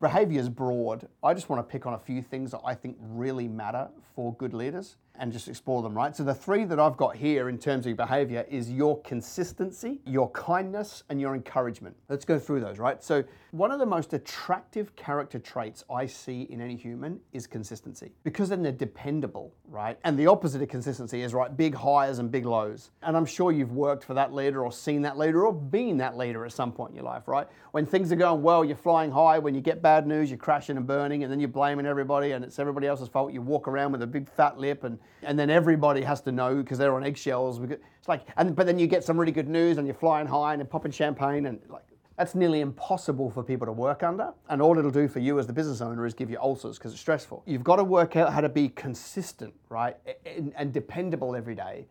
behaviors 0.00 0.48
broad. 0.48 1.08
I 1.22 1.34
just 1.34 1.48
want 1.48 1.66
to 1.66 1.70
pick 1.70 1.86
on 1.86 1.94
a 1.94 1.98
few 1.98 2.22
things 2.22 2.52
that 2.52 2.60
I 2.64 2.74
think 2.74 2.96
really 3.00 3.48
matter 3.48 3.88
for 4.14 4.34
good 4.34 4.54
leaders 4.54 4.96
and 5.20 5.32
just 5.32 5.48
explore 5.48 5.82
them, 5.82 5.94
right? 5.94 6.16
So 6.16 6.24
the 6.24 6.34
three 6.34 6.64
that 6.64 6.80
I've 6.80 6.96
got 6.96 7.14
here 7.14 7.50
in 7.50 7.58
terms 7.58 7.86
of 7.86 7.96
behavior 7.96 8.46
is 8.48 8.70
your 8.70 9.00
consistency, 9.02 10.00
your 10.06 10.30
kindness, 10.30 11.04
and 11.10 11.20
your 11.20 11.34
encouragement. 11.34 11.94
Let's 12.08 12.24
go 12.24 12.38
through 12.38 12.60
those, 12.60 12.78
right? 12.78 13.02
So 13.02 13.22
one 13.52 13.70
of 13.70 13.78
the 13.78 13.86
most 13.86 14.14
attractive 14.14 14.96
character 14.96 15.38
traits 15.38 15.84
I 15.90 16.06
see 16.06 16.42
in 16.50 16.60
any 16.60 16.74
human 16.74 17.20
is 17.32 17.46
consistency 17.46 18.12
because 18.24 18.48
then 18.48 18.62
they're 18.62 18.72
dependable, 18.72 19.52
right? 19.68 19.98
And 20.04 20.18
the 20.18 20.26
opposite 20.26 20.62
of 20.62 20.68
consistency 20.68 21.22
is 21.22 21.34
right, 21.34 21.54
big 21.54 21.74
highs 21.74 22.18
and 22.18 22.30
big 22.30 22.46
lows. 22.46 22.90
And 23.02 23.16
I'm 23.16 23.26
sure 23.26 23.52
you've 23.52 23.72
worked 23.72 24.04
for 24.04 24.14
that 24.14 24.32
leader 24.32 24.64
or 24.64 24.72
seen 24.72 25.02
that 25.02 25.18
leader 25.18 25.44
or 25.44 25.52
been 25.52 25.98
that 25.98 26.16
leader 26.16 26.46
at 26.46 26.52
some 26.52 26.72
point 26.72 26.90
in 26.90 26.96
your 26.96 27.04
life, 27.04 27.28
right? 27.28 27.46
When 27.72 27.84
things 27.84 28.10
are 28.10 28.16
going 28.16 28.42
well, 28.42 28.64
you're 28.64 28.76
flying 28.76 29.10
high. 29.10 29.38
When 29.38 29.54
you 29.54 29.60
get 29.60 29.82
bad 29.82 30.06
news, 30.06 30.30
you're 30.30 30.38
crashing 30.38 30.78
and 30.78 30.86
burning, 30.86 31.24
and 31.24 31.30
then 31.30 31.40
you're 31.40 31.48
blaming 31.48 31.84
everybody, 31.84 32.32
and 32.32 32.42
it's 32.42 32.58
everybody 32.58 32.86
else's 32.86 33.08
fault. 33.08 33.32
You 33.32 33.42
walk 33.42 33.68
around 33.68 33.92
with 33.92 34.02
a 34.02 34.06
big 34.06 34.30
fat 34.30 34.58
lip 34.58 34.84
and 34.84 34.98
and 35.22 35.38
then 35.38 35.50
everybody 35.50 36.02
has 36.02 36.20
to 36.22 36.32
know 36.32 36.56
because 36.56 36.78
they're 36.78 36.94
on 36.94 37.04
eggshells. 37.04 37.60
It's 37.60 38.08
like, 38.08 38.26
and 38.36 38.54
but 38.56 38.66
then 38.66 38.78
you 38.78 38.86
get 38.86 39.04
some 39.04 39.18
really 39.18 39.32
good 39.32 39.48
news 39.48 39.78
and 39.78 39.86
you're 39.86 39.94
flying 39.94 40.26
high 40.26 40.54
and 40.54 40.70
popping 40.70 40.92
champagne 40.92 41.46
and 41.46 41.60
like 41.68 41.84
that's 42.20 42.34
nearly 42.34 42.60
impossible 42.60 43.30
for 43.30 43.42
people 43.42 43.64
to 43.66 43.72
work 43.72 44.02
under. 44.02 44.34
And 44.50 44.60
all 44.60 44.78
it'll 44.78 44.90
do 44.90 45.08
for 45.08 45.20
you 45.20 45.38
as 45.38 45.46
the 45.46 45.54
business 45.54 45.80
owner 45.80 46.04
is 46.04 46.12
give 46.12 46.28
you 46.28 46.38
ulcers 46.38 46.76
because 46.76 46.92
it's 46.92 47.00
stressful. 47.00 47.42
You've 47.46 47.64
got 47.64 47.76
to 47.76 47.84
work 47.84 48.14
out 48.14 48.30
how 48.30 48.42
to 48.42 48.48
be 48.50 48.68
consistent, 48.68 49.54
right, 49.70 49.96
and, 50.26 50.52
and 50.54 50.70
dependable 50.70 51.34
every 51.34 51.54
day. 51.54 51.86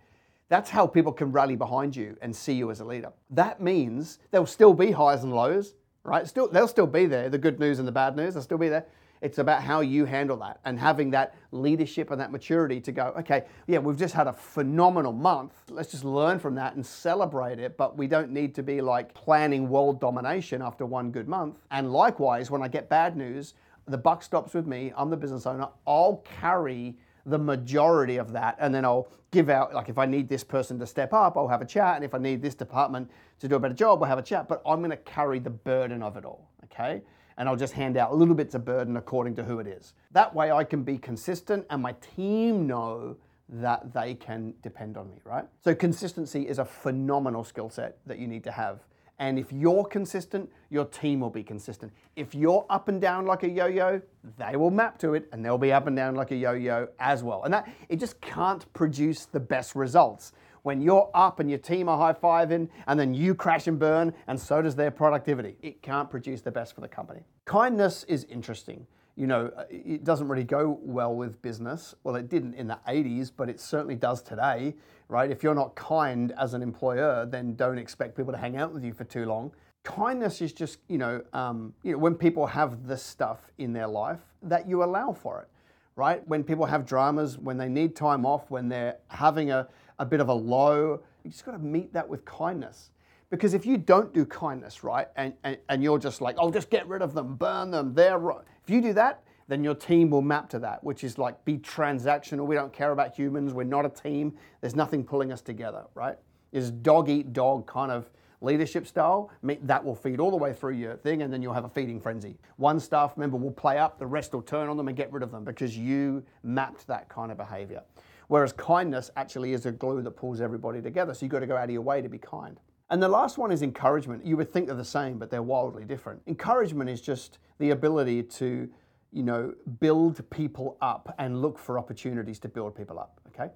That's 0.47 0.69
how 0.69 0.85
people 0.85 1.11
can 1.11 1.31
rally 1.31 1.55
behind 1.55 1.95
you 1.95 2.15
and 2.21 2.35
see 2.35 2.53
you 2.53 2.69
as 2.69 2.79
a 2.79 2.85
leader. 2.85 3.11
That 3.31 3.59
means 3.59 4.19
there'll 4.29 4.45
still 4.45 4.75
be 4.75 4.91
highs 4.91 5.23
and 5.23 5.33
lows, 5.33 5.73
right? 6.03 6.27
Still, 6.27 6.47
they'll 6.47 6.67
still 6.67 6.85
be 6.85 7.07
there. 7.07 7.29
The 7.29 7.39
good 7.39 7.59
news 7.59 7.79
and 7.79 7.87
the 7.87 7.91
bad 7.91 8.15
news, 8.15 8.35
they'll 8.35 8.43
still 8.43 8.59
be 8.59 8.69
there. 8.69 8.85
It's 9.21 9.37
about 9.37 9.63
how 9.63 9.81
you 9.81 10.05
handle 10.05 10.37
that 10.37 10.59
and 10.63 10.79
having 10.79 11.11
that 11.11 11.35
leadership 11.51 12.11
and 12.11 12.21
that 12.21 12.31
maturity 12.31 12.79
to 12.81 12.91
go, 12.91 13.13
okay, 13.19 13.45
yeah, 13.67 13.79
we've 13.79 13.97
just 13.97 14.13
had 14.13 14.27
a 14.27 14.33
phenomenal 14.33 15.11
month. 15.11 15.53
Let's 15.69 15.91
just 15.91 16.05
learn 16.05 16.39
from 16.39 16.55
that 16.55 16.75
and 16.75 16.85
celebrate 16.85 17.59
it. 17.59 17.75
But 17.75 17.97
we 17.97 18.07
don't 18.07 18.31
need 18.31 18.55
to 18.55 18.63
be 18.63 18.79
like 18.79 19.13
planning 19.13 19.67
world 19.67 19.99
domination 19.99 20.61
after 20.61 20.85
one 20.85 21.11
good 21.11 21.27
month. 21.27 21.57
And 21.71 21.91
likewise, 21.91 22.49
when 22.49 22.63
I 22.63 22.69
get 22.69 22.87
bad 22.87 23.17
news, 23.17 23.55
the 23.87 23.97
buck 23.97 24.23
stops 24.23 24.53
with 24.53 24.67
me. 24.67 24.93
I'm 24.95 25.09
the 25.09 25.17
business 25.17 25.45
owner. 25.45 25.67
I'll 25.85 26.23
carry 26.39 26.95
the 27.25 27.39
majority 27.39 28.17
of 28.17 28.31
that 28.31 28.55
and 28.59 28.73
then 28.73 28.85
I'll 28.85 29.09
give 29.31 29.49
out 29.49 29.75
like 29.75 29.89
if 29.89 29.99
I 29.99 30.07
need 30.07 30.27
this 30.27 30.43
person 30.43 30.79
to 30.79 30.87
step 30.87 31.13
up, 31.13 31.37
I'll 31.37 31.47
have 31.47 31.61
a 31.61 31.65
chat. 31.65 31.95
And 31.97 32.05
if 32.05 32.13
I 32.13 32.17
need 32.19 32.41
this 32.41 32.55
department 32.55 33.11
to 33.39 33.47
do 33.47 33.55
a 33.55 33.59
better 33.59 33.73
job, 33.73 33.99
we'll 33.99 34.09
have 34.09 34.17
a 34.17 34.23
chat. 34.23 34.47
But 34.47 34.61
I'm 34.65 34.81
gonna 34.81 34.97
carry 34.97 35.39
the 35.39 35.49
burden 35.49 36.01
of 36.01 36.15
it 36.15 36.23
all. 36.23 36.49
Okay 36.63 37.01
and 37.39 37.47
I'll 37.47 37.55
just 37.55 37.73
hand 37.73 37.97
out 37.97 38.15
little 38.15 38.35
bits 38.35 38.53
of 38.53 38.65
burden 38.65 38.97
according 38.97 39.35
to 39.37 39.43
who 39.43 39.59
it 39.59 39.65
is. 39.65 39.93
That 40.11 40.35
way 40.35 40.51
I 40.51 40.65
can 40.65 40.83
be 40.83 40.97
consistent 40.97 41.65
and 41.69 41.81
my 41.81 41.95
team 42.15 42.67
know 42.67 43.15
that 43.47 43.93
they 43.93 44.13
can 44.13 44.53
depend 44.61 44.97
on 44.97 45.09
me, 45.09 45.15
right? 45.23 45.45
So 45.63 45.73
consistency 45.73 46.47
is 46.47 46.59
a 46.59 46.65
phenomenal 46.65 47.43
skill 47.43 47.69
set 47.69 47.97
that 48.05 48.19
you 48.19 48.27
need 48.27 48.43
to 48.43 48.51
have. 48.51 48.81
And 49.17 49.39
if 49.39 49.51
you're 49.51 49.85
consistent, 49.85 50.49
your 50.69 50.85
team 50.85 51.21
will 51.21 51.29
be 51.29 51.43
consistent. 51.43 51.91
If 52.15 52.35
you're 52.35 52.65
up 52.69 52.87
and 52.89 53.01
down 53.01 53.25
like 53.25 53.43
a 53.43 53.49
yo-yo, 53.49 54.01
they 54.37 54.55
will 54.55 54.71
map 54.71 54.97
to 54.99 55.13
it 55.13 55.27
and 55.31 55.43
they'll 55.43 55.57
be 55.57 55.73
up 55.73 55.87
and 55.87 55.95
down 55.95 56.15
like 56.15 56.31
a 56.31 56.35
yo-yo 56.35 56.89
as 56.99 57.23
well. 57.23 57.43
And 57.43 57.53
that 57.53 57.69
it 57.87 57.99
just 57.99 58.19
can't 58.21 58.71
produce 58.73 59.25
the 59.25 59.39
best 59.39 59.75
results 59.75 60.33
when 60.69 60.81
you're 60.81 61.09
up 61.15 61.39
and 61.39 61.49
your 61.49 61.57
team 61.57 61.89
are 61.89 61.97
high 61.97 62.13
fiving 62.13 62.69
and 62.85 62.99
then 62.99 63.11
you 63.11 63.33
crash 63.33 63.65
and 63.65 63.79
burn 63.79 64.13
and 64.27 64.39
so 64.39 64.61
does 64.61 64.75
their 64.75 64.91
productivity. 64.91 65.55
It 65.63 65.81
can't 65.81 66.07
produce 66.07 66.41
the 66.41 66.51
best 66.51 66.75
for 66.75 66.81
the 66.81 66.87
company. 66.87 67.21
Kindness 67.45 68.03
is 68.03 68.25
interesting. 68.25 68.85
You 69.15 69.25
know, 69.25 69.51
uh, 69.57 69.63
it 69.71 70.03
doesn't 70.03 70.27
really 70.27 70.43
go 70.43 70.77
well 70.83 71.15
with 71.15 71.41
business. 71.41 71.95
Well, 72.03 72.15
it 72.17 72.29
didn't 72.29 72.53
in 72.53 72.67
the 72.67 72.77
80s, 72.87 73.31
but 73.35 73.49
it 73.49 73.59
certainly 73.59 73.95
does 73.95 74.21
today, 74.21 74.75
right? 75.07 75.31
If 75.31 75.41
you're 75.41 75.55
not 75.55 75.73
kind 75.73 76.33
as 76.37 76.53
an 76.53 76.61
employer, 76.61 77.25
then 77.25 77.55
don't 77.55 77.79
expect 77.79 78.15
people 78.15 78.31
to 78.31 78.37
hang 78.37 78.55
out 78.55 78.71
with 78.71 78.83
you 78.83 78.93
for 78.93 79.05
too 79.05 79.25
long 79.25 79.51
kindness 79.83 80.41
is 80.41 80.51
just 80.51 80.79
you 80.89 80.97
know 80.97 81.23
um, 81.31 81.73
you 81.83 81.93
know 81.93 81.97
when 81.97 82.13
people 82.13 82.45
have 82.45 82.85
this 82.85 83.01
stuff 83.01 83.49
in 83.59 83.71
their 83.71 83.87
life 83.87 84.19
that 84.43 84.67
you 84.67 84.83
allow 84.83 85.13
for 85.13 85.39
it 85.39 85.47
right 85.95 86.27
when 86.27 86.43
people 86.43 86.65
have 86.65 86.85
dramas 86.85 87.37
when 87.37 87.57
they 87.57 87.69
need 87.69 87.95
time 87.95 88.25
off 88.25 88.51
when 88.51 88.67
they're 88.67 88.97
having 89.07 89.51
a, 89.51 89.65
a 89.99 90.05
bit 90.05 90.19
of 90.19 90.29
a 90.29 90.33
low 90.33 91.01
you 91.23 91.31
just 91.31 91.45
got 91.45 91.51
to 91.51 91.59
meet 91.59 91.93
that 91.93 92.07
with 92.07 92.23
kindness. 92.25 92.91
Because 93.29 93.53
if 93.53 93.65
you 93.65 93.77
don't 93.77 94.13
do 94.13 94.25
kindness 94.25 94.83
right 94.83 95.07
and, 95.15 95.33
and, 95.43 95.57
and 95.69 95.83
you're 95.83 95.99
just 95.99 96.21
like 96.21 96.35
oh 96.39 96.49
just 96.49 96.69
get 96.69 96.87
rid 96.87 97.01
of 97.01 97.13
them 97.13 97.35
burn 97.35 97.69
them 97.69 97.93
they're 97.93 98.17
right 98.17 98.43
if 98.63 98.69
you 98.69 98.81
do 98.81 98.93
that 98.93 99.23
then 99.47 99.63
your 99.63 99.75
team 99.75 100.09
will 100.09 100.21
map 100.21 100.49
to 100.49 100.59
that 100.59 100.83
which 100.83 101.03
is 101.03 101.17
like 101.17 101.43
be 101.45 101.57
transactional. 101.57 102.45
We 102.47 102.55
don't 102.55 102.73
care 102.73 102.91
about 102.91 103.15
humans. 103.15 103.53
We're 103.53 103.63
not 103.63 103.85
a 103.85 103.89
team. 103.89 104.33
There's 104.61 104.75
nothing 104.75 105.03
pulling 105.03 105.31
us 105.31 105.41
together 105.41 105.83
right? 105.93 106.17
Is 106.51 106.71
dog 106.71 107.09
eat 107.09 107.33
dog 107.33 107.67
kind 107.67 107.91
of 107.91 108.09
leadership 108.41 108.87
style, 108.87 109.29
that 109.43 109.83
will 109.83 109.95
feed 109.95 110.19
all 110.19 110.31
the 110.31 110.37
way 110.37 110.53
through 110.53 110.73
your 110.73 110.95
thing, 110.95 111.21
and 111.21 111.33
then 111.33 111.41
you'll 111.41 111.53
have 111.53 111.65
a 111.65 111.69
feeding 111.69 111.99
frenzy. 111.99 112.37
One 112.55 112.79
staff 112.79 113.17
member 113.17 113.37
will 113.37 113.51
play 113.51 113.77
up, 113.77 113.99
the 113.99 114.05
rest 114.05 114.33
will 114.33 114.41
turn 114.41 114.69
on 114.69 114.77
them 114.77 114.87
and 114.87 114.95
get 114.95 115.11
rid 115.11 115.23
of 115.23 115.31
them 115.31 115.43
because 115.43 115.77
you 115.77 116.23
mapped 116.43 116.87
that 116.87 117.09
kind 117.09 117.31
of 117.31 117.37
behavior. 117.37 117.83
Whereas 118.29 118.53
kindness 118.53 119.09
actually 119.17 119.53
is 119.53 119.65
a 119.65 119.71
glue 119.71 120.03
that 120.03 120.11
pulls 120.11 120.39
everybody 120.39 120.81
together. 120.83 121.15
So 121.15 121.25
you've 121.25 121.31
got 121.31 121.39
to 121.39 121.47
go 121.47 121.57
out 121.57 121.63
of 121.63 121.71
your 121.71 121.81
way 121.81 121.99
to 121.99 122.07
be 122.07 122.19
kind. 122.19 122.59
And 122.91 123.01
the 123.01 123.07
last 123.07 123.39
one 123.39 123.51
is 123.51 123.63
encouragement. 123.63 124.23
You 124.23 124.37
would 124.37 124.53
think 124.53 124.67
they're 124.67 124.75
the 124.75 124.85
same, 124.85 125.17
but 125.17 125.31
they're 125.31 125.41
wildly 125.41 125.83
different. 125.83 126.21
Encouragement 126.27 126.91
is 126.91 127.01
just 127.01 127.39
the 127.57 127.71
ability 127.71 128.21
to, 128.23 128.69
you 129.11 129.23
know, 129.23 129.53
build 129.79 130.27
people 130.29 130.77
up 130.79 131.13
and 131.17 131.41
look 131.41 131.57
for 131.57 131.79
opportunities 131.79 132.37
to 132.39 132.47
build 132.47 132.75
people 132.75 132.99
up. 132.99 133.19
Okay. 133.29 133.51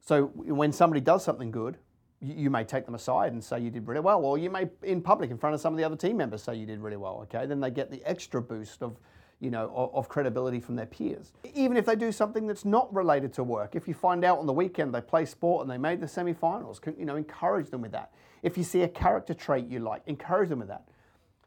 So 0.00 0.26
when 0.36 0.72
somebody 0.72 1.00
does 1.00 1.24
something 1.24 1.50
good, 1.50 1.76
you 2.20 2.50
may 2.50 2.62
take 2.62 2.86
them 2.86 2.94
aside 2.94 3.32
and 3.32 3.42
say 3.42 3.58
you 3.58 3.70
did 3.70 3.88
really 3.88 4.00
well, 4.00 4.24
or 4.24 4.38
you 4.38 4.48
may 4.48 4.68
in 4.84 5.02
public 5.02 5.32
in 5.32 5.38
front 5.38 5.54
of 5.54 5.60
some 5.60 5.74
of 5.74 5.76
the 5.76 5.84
other 5.84 5.96
team 5.96 6.16
members 6.16 6.42
say 6.42 6.54
you 6.54 6.66
did 6.66 6.78
really 6.78 6.96
well. 6.96 7.18
Okay, 7.22 7.46
then 7.46 7.58
they 7.58 7.70
get 7.70 7.90
the 7.90 8.00
extra 8.08 8.40
boost 8.40 8.80
of 8.80 8.96
you 9.44 9.50
know 9.50 9.70
of, 9.74 9.94
of, 9.94 10.08
credibility 10.08 10.58
from 10.58 10.74
their 10.74 10.86
peers. 10.86 11.32
Even 11.54 11.76
if 11.76 11.84
they 11.84 11.94
do 11.94 12.10
something 12.10 12.46
that's 12.46 12.64
not 12.64 12.92
related 12.94 13.32
to 13.34 13.44
work, 13.44 13.76
if 13.76 13.86
you 13.86 13.92
find 13.92 14.24
out 14.24 14.38
on 14.38 14.46
the 14.46 14.52
weekend 14.52 14.94
they 14.94 15.02
play 15.02 15.26
sport 15.26 15.62
and 15.62 15.70
they 15.70 15.78
made 15.78 16.00
the 16.00 16.08
semi-finals, 16.08 16.80
you 16.98 17.04
know 17.04 17.16
encourage 17.16 17.68
them 17.70 17.82
with 17.82 17.92
that. 17.92 18.12
If 18.42 18.56
you 18.56 18.64
see 18.64 18.82
a 18.82 18.88
character 18.88 19.34
trait 19.34 19.66
you 19.68 19.80
like, 19.80 20.02
encourage 20.06 20.48
them 20.48 20.60
with 20.60 20.68
that. 20.68 20.84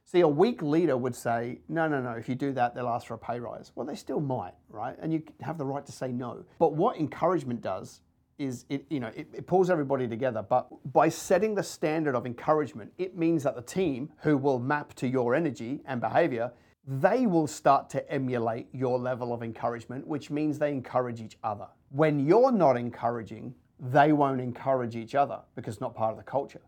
See, 0.05 0.21
a 0.21 0.27
weak 0.27 0.61
leader 0.61 0.95
would 0.95 1.15
say, 1.15 1.59
no, 1.67 1.85
no, 1.89 2.01
no, 2.01 2.11
if 2.11 2.29
you 2.29 2.35
do 2.35 2.53
that, 2.53 2.73
they'll 2.73 2.87
ask 2.87 3.07
for 3.07 3.15
a 3.15 3.17
pay 3.17 3.41
rise. 3.41 3.73
Well, 3.75 3.85
they 3.85 3.95
still 3.95 4.21
might, 4.21 4.53
right? 4.69 4.95
And 5.01 5.11
you 5.11 5.21
have 5.41 5.57
the 5.57 5.65
right 5.65 5.85
to 5.85 5.91
say 5.91 6.13
no. 6.13 6.45
But 6.59 6.73
what 6.73 6.97
encouragement 6.97 7.61
does 7.61 8.01
is 8.37 8.65
it 8.69 8.85
you 8.89 8.99
know 8.99 9.11
it, 9.15 9.27
it, 9.33 9.47
pulls 9.47 9.69
everybody 9.69 10.07
together 10.07 10.43
but 10.47 10.67
by 10.93 11.09
setting 11.09 11.55
the 11.55 11.63
standard 11.63 12.15
of 12.15 12.25
encouragement 12.27 12.91
it 12.99 13.17
means 13.17 13.41
that 13.43 13.55
the 13.55 13.61
team 13.63 14.09
who 14.19 14.37
will 14.37 14.59
map 14.59 14.93
to 14.93 15.07
your 15.07 15.33
energy 15.33 15.81
and 15.87 15.99
behavior 15.99 16.51
they 16.87 17.27
will 17.27 17.47
start 17.47 17.89
to 17.89 18.11
emulate 18.11 18.67
your 18.71 18.97
level 18.97 19.33
of 19.33 19.43
encouragement 19.43 20.07
which 20.07 20.29
means 20.31 20.57
they 20.57 20.71
encourage 20.71 21.21
each 21.21 21.37
other. 21.43 21.67
When 21.89 22.25
you're 22.25 22.51
not 22.51 22.77
encouraging 22.77 23.53
they 23.79 24.13
won't 24.13 24.41
encourage 24.41 24.95
each 24.95 25.13
other 25.13 25.39
because 25.55 25.75
it's 25.75 25.81
not 25.81 25.93
part 25.93 26.11
of 26.11 26.17
the 26.17 26.23
culture. 26.23 26.61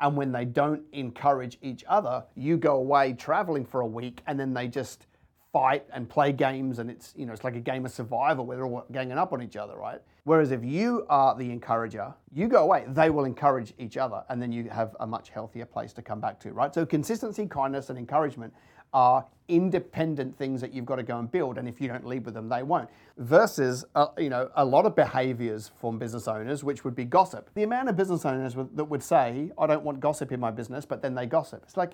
And 0.00 0.16
when 0.16 0.32
they 0.32 0.44
don't 0.44 0.82
encourage 0.92 1.58
each 1.60 1.84
other 1.88 2.24
you 2.36 2.56
go 2.56 2.76
away 2.76 3.14
traveling 3.14 3.64
for 3.64 3.80
a 3.80 3.86
week 3.86 4.22
and 4.28 4.38
then 4.38 4.54
they 4.54 4.68
just 4.68 5.06
fight 5.52 5.84
and 5.92 6.08
play 6.08 6.32
games 6.32 6.78
and 6.78 6.90
it's 6.90 7.12
you 7.16 7.26
know 7.26 7.32
it's 7.32 7.44
like 7.44 7.56
a 7.56 7.60
game 7.60 7.84
of 7.84 7.90
survival. 7.90 8.46
Where 8.46 8.56
they're 8.56 8.66
all 8.66 8.86
ganging 8.92 9.18
up 9.18 9.32
on 9.32 9.42
each 9.42 9.56
other 9.56 9.76
right? 9.76 10.00
Whereas 10.22 10.52
if 10.52 10.64
you 10.64 11.04
are 11.08 11.36
the 11.36 11.50
encourager 11.50 12.14
you 12.32 12.46
go 12.46 12.62
away. 12.62 12.84
They 12.88 13.10
will 13.10 13.24
encourage 13.24 13.74
each 13.78 13.96
other 13.96 14.22
and 14.28 14.40
then 14.40 14.52
you 14.52 14.70
have 14.70 14.94
a 15.00 15.06
much 15.06 15.30
healthier 15.30 15.66
place 15.66 15.92
to 15.94 16.02
come 16.02 16.20
back 16.20 16.38
to 16.40 16.52
right? 16.52 16.72
So 16.72 16.86
consistency 16.86 17.46
kindness 17.46 17.90
and 17.90 17.98
encouragement 17.98 18.54
are 18.94 19.26
independent 19.48 20.38
things 20.38 20.58
that 20.62 20.72
you've 20.72 20.86
got 20.86 20.96
to 20.96 21.02
go 21.02 21.18
and 21.18 21.30
build 21.30 21.58
and 21.58 21.68
if 21.68 21.78
you 21.78 21.86
don't 21.86 22.06
lead 22.06 22.24
with 22.24 22.32
them 22.32 22.48
they 22.48 22.62
won't 22.62 22.88
versus 23.18 23.84
uh, 23.94 24.06
you 24.16 24.30
know 24.30 24.50
a 24.56 24.64
lot 24.64 24.86
of 24.86 24.96
behaviors 24.96 25.70
from 25.78 25.98
business 25.98 26.26
owners 26.26 26.64
which 26.64 26.82
would 26.82 26.94
be 26.94 27.04
gossip 27.04 27.50
the 27.52 27.62
amount 27.62 27.86
of 27.86 27.94
business 27.94 28.24
owners 28.24 28.54
that 28.74 28.84
would 28.84 29.02
say 29.02 29.50
i 29.58 29.66
don't 29.66 29.82
want 29.82 30.00
gossip 30.00 30.32
in 30.32 30.40
my 30.40 30.50
business 30.50 30.86
but 30.86 31.02
then 31.02 31.14
they 31.14 31.26
gossip 31.26 31.62
it's 31.62 31.76
like 31.76 31.92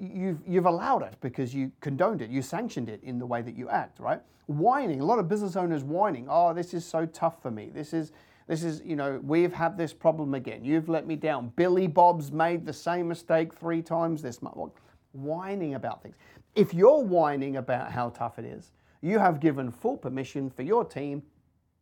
you've 0.00 0.40
you've 0.44 0.66
allowed 0.66 1.02
it 1.04 1.14
because 1.20 1.54
you 1.54 1.70
condoned 1.80 2.20
it 2.20 2.30
you 2.30 2.42
sanctioned 2.42 2.88
it 2.88 3.00
in 3.04 3.20
the 3.20 3.26
way 3.26 3.42
that 3.42 3.56
you 3.56 3.68
act 3.68 4.00
right 4.00 4.20
whining 4.46 5.00
a 5.00 5.04
lot 5.04 5.20
of 5.20 5.28
business 5.28 5.54
owners 5.54 5.84
whining 5.84 6.26
oh 6.28 6.52
this 6.52 6.74
is 6.74 6.84
so 6.84 7.06
tough 7.06 7.40
for 7.40 7.52
me 7.52 7.70
this 7.72 7.94
is 7.94 8.10
this 8.48 8.64
is, 8.64 8.80
you 8.82 8.96
know, 8.96 9.20
we've 9.22 9.52
had 9.52 9.76
this 9.76 9.92
problem 9.92 10.32
again. 10.32 10.64
You've 10.64 10.88
let 10.88 11.06
me 11.06 11.16
down. 11.16 11.52
Billy 11.54 11.86
Bob's 11.86 12.32
made 12.32 12.64
the 12.64 12.72
same 12.72 13.06
mistake 13.06 13.52
three 13.52 13.82
times 13.82 14.22
this 14.22 14.40
month. 14.40 14.72
Whining 15.12 15.74
about 15.74 16.02
things. 16.02 16.16
If 16.58 16.74
you're 16.74 17.04
whining 17.04 17.58
about 17.58 17.92
how 17.92 18.08
tough 18.08 18.40
it 18.40 18.44
is, 18.44 18.72
you 19.00 19.20
have 19.20 19.38
given 19.38 19.70
full 19.70 19.96
permission 19.96 20.50
for 20.50 20.62
your 20.62 20.84
team 20.84 21.22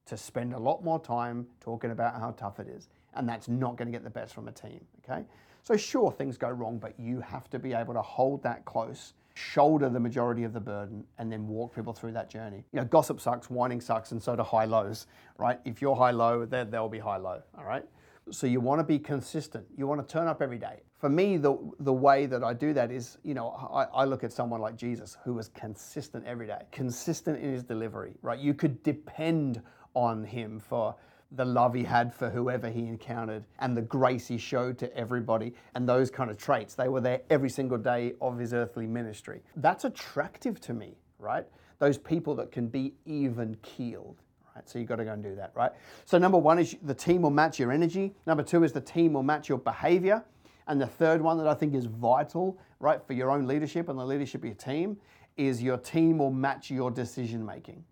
to 0.05 0.19
spend 0.19 0.53
a 0.53 0.59
lot 0.59 0.85
more 0.85 1.01
time 1.01 1.47
talking 1.61 1.93
about 1.93 2.21
how 2.21 2.33
tough 2.33 2.61
it 2.61 2.69
is. 2.69 2.91
And 3.15 3.27
that's 3.27 3.49
not 3.49 3.79
going 3.79 3.91
to 3.91 3.93
get 3.93 4.05
the 4.05 4.11
best 4.11 4.35
from 4.35 4.49
a 4.49 4.53
team, 4.53 4.85
okay? 5.03 5.25
So, 5.63 5.79
sure, 5.79 6.13
things 6.13 6.37
go 6.37 6.51
wrong, 6.51 6.77
but 6.77 6.93
you 7.01 7.21
have 7.21 7.49
to 7.51 7.59
be 7.59 7.73
able 7.73 7.95
to 7.95 8.03
hold 8.03 8.43
that 8.43 8.67
close, 8.67 9.15
shoulder 9.33 9.89
the 9.89 9.99
majority 9.99 10.45
of 10.45 10.53
the 10.53 10.61
burden, 10.61 11.05
and 11.17 11.33
then 11.33 11.49
walk 11.49 11.75
people 11.75 11.95
through 11.95 12.13
that 12.13 12.29
journey. 12.29 12.63
You 12.73 12.81
know, 12.81 12.85
gossip 12.85 13.19
sucks, 13.19 13.49
whining 13.49 13.81
sucks, 13.81 14.13
and 14.13 14.23
so 14.23 14.37
do 14.37 14.43
high 14.43 14.67
lows, 14.67 15.07
right? 15.39 15.59
If 15.65 15.81
you're 15.81 15.97
high 15.97 16.11
low, 16.11 16.45
then 16.45 16.71
there'll 16.71 16.91
be 16.91 16.99
high 16.99 17.17
low, 17.17 17.41
all 17.57 17.65
right? 17.65 17.87
So 18.33 18.47
you 18.47 18.61
want 18.61 18.81
to 18.81 18.85
be 18.85 18.99
consistent. 18.99 19.67
You 19.77 19.87
want 19.87 20.07
to 20.07 20.13
turn 20.13 20.27
up 20.27 20.43
every 20.43 20.59
day. 20.59 20.81
For 20.99 21.09
me, 21.09 21.37
the, 21.37 21.57
the 21.81 21.93
way 21.93 22.27
that 22.27 22.43
I 22.43 22.55
do 22.55 22.73
that 22.73 22.91
is, 22.91 23.19
you 23.23 23.35
know, 23.35 23.51
I, 23.73 23.85
I 23.85 24.05
look 24.05 24.25
at 24.25 24.33
someone 24.33 24.61
like 24.61 24.77
Jesus 24.77 25.17
who 25.25 25.35
was 25.35 25.49
consistent 25.49 26.25
every 26.27 26.47
day, 26.47 26.63
consistent 26.73 27.39
in 27.39 27.53
his 27.53 27.63
delivery, 27.63 28.15
right? 28.23 28.39
You 28.39 28.55
could 28.55 28.83
depend 28.83 29.63
on 29.95 30.25
him 30.25 30.59
for 30.59 30.97
the 31.33 31.45
love 31.45 31.75
he 31.75 31.83
had 31.83 32.15
for 32.15 32.31
whoever 32.31 32.69
he 32.69 32.87
encountered 32.87 33.45
and 33.59 33.77
the 33.77 33.83
grace 33.83 34.27
he 34.27 34.39
showed 34.39 34.79
to 34.79 34.97
everybody 34.97 35.55
and 35.75 35.89
those 35.89 36.11
kind 36.11 36.31
of 36.31 36.37
traits. 36.37 36.75
They 36.75 36.89
were 36.89 37.01
there 37.01 37.21
every 37.31 37.51
single 37.51 37.79
day 37.79 38.15
of 38.21 38.39
his 38.39 38.53
earthly 38.53 38.87
ministry. 38.87 39.43
That's 39.57 39.85
attractive 39.85 40.61
to 40.63 40.75
me, 40.75 40.97
right? 41.19 41.47
Those 41.79 41.99
people 41.99 42.35
that 42.37 42.53
can 42.53 42.69
be 42.69 42.95
even 43.05 43.57
keeled. 43.63 44.23
Right? 44.57 44.69
So 44.69 44.79
you've 44.79 44.89
got 44.89 44.97
to 44.97 45.05
go 45.05 45.13
and 45.13 45.23
do 45.23 45.35
that, 45.37 45.53
right? 45.55 45.71
So 46.07 46.17
number 46.17 46.39
one 46.39 46.59
is 46.59 46.77
the 46.83 46.95
team 46.95 47.23
will 47.23 47.31
match 47.31 47.59
your 47.59 47.71
energy. 47.71 48.15
Number 48.27 48.43
two 48.43 48.65
is 48.65 48.73
the 48.73 48.81
team 48.81 49.13
will 49.13 49.23
match 49.23 49.49
your 49.49 49.59
behavior. 49.59 50.25
And 50.67 50.81
the 50.81 50.87
third 50.87 51.21
one 51.21 51.37
that 51.39 51.47
I 51.47 51.55
think 51.55 51.75
is 51.75 51.85
vital, 51.85 52.59
right, 52.81 53.01
for 53.07 53.13
your 53.13 53.31
own 53.31 53.47
leadership 53.47 53.89
and 53.89 53.99
the 53.99 54.05
leadership 54.05 54.41
of 54.41 54.47
your 54.47 54.55
team 54.55 54.97
is 55.37 55.63
your 55.63 55.77
team 55.77 56.19
will 56.19 56.31
match 56.31 56.71
your 56.71 56.91
decision 56.91 57.45
making. 57.45 57.85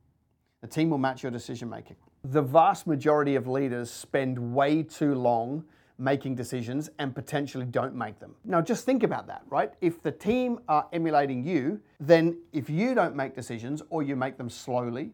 The 0.63 0.67
team 0.69 0.89
will 0.89 0.99
match 0.99 1.23
your 1.23 1.31
decision 1.31 1.69
making. 1.69 1.97
The 2.25 2.41
vast 2.41 2.87
majority 2.87 3.35
of 3.35 3.47
leaders 3.47 3.91
spend 3.91 4.39
way 4.55 4.83
too 4.83 5.15
long 5.15 5.65
making 5.99 6.35
decisions 6.35 6.89
and 6.99 7.15
potentially 7.15 7.67
don't 7.67 7.95
make 7.95 8.19
them. 8.19 8.35
Now, 8.45 8.63
just 8.63 8.87
think 8.87 9.03
about 9.03 9.27
that, 9.27 9.43
right? 9.49 9.73
If 9.83 10.03
the 10.03 10.11
team 10.11 10.61
are 10.67 10.89
emulating 10.93 11.45
you, 11.45 11.81
then 12.01 12.39
if 12.53 12.71
you 12.71 12.95
don't 12.95 13.15
make 13.15 13.35
decisions 13.35 13.83
or 13.91 14.03
you 14.03 14.17
make 14.17 14.39
them 14.39 14.49
slowly, 14.49 15.13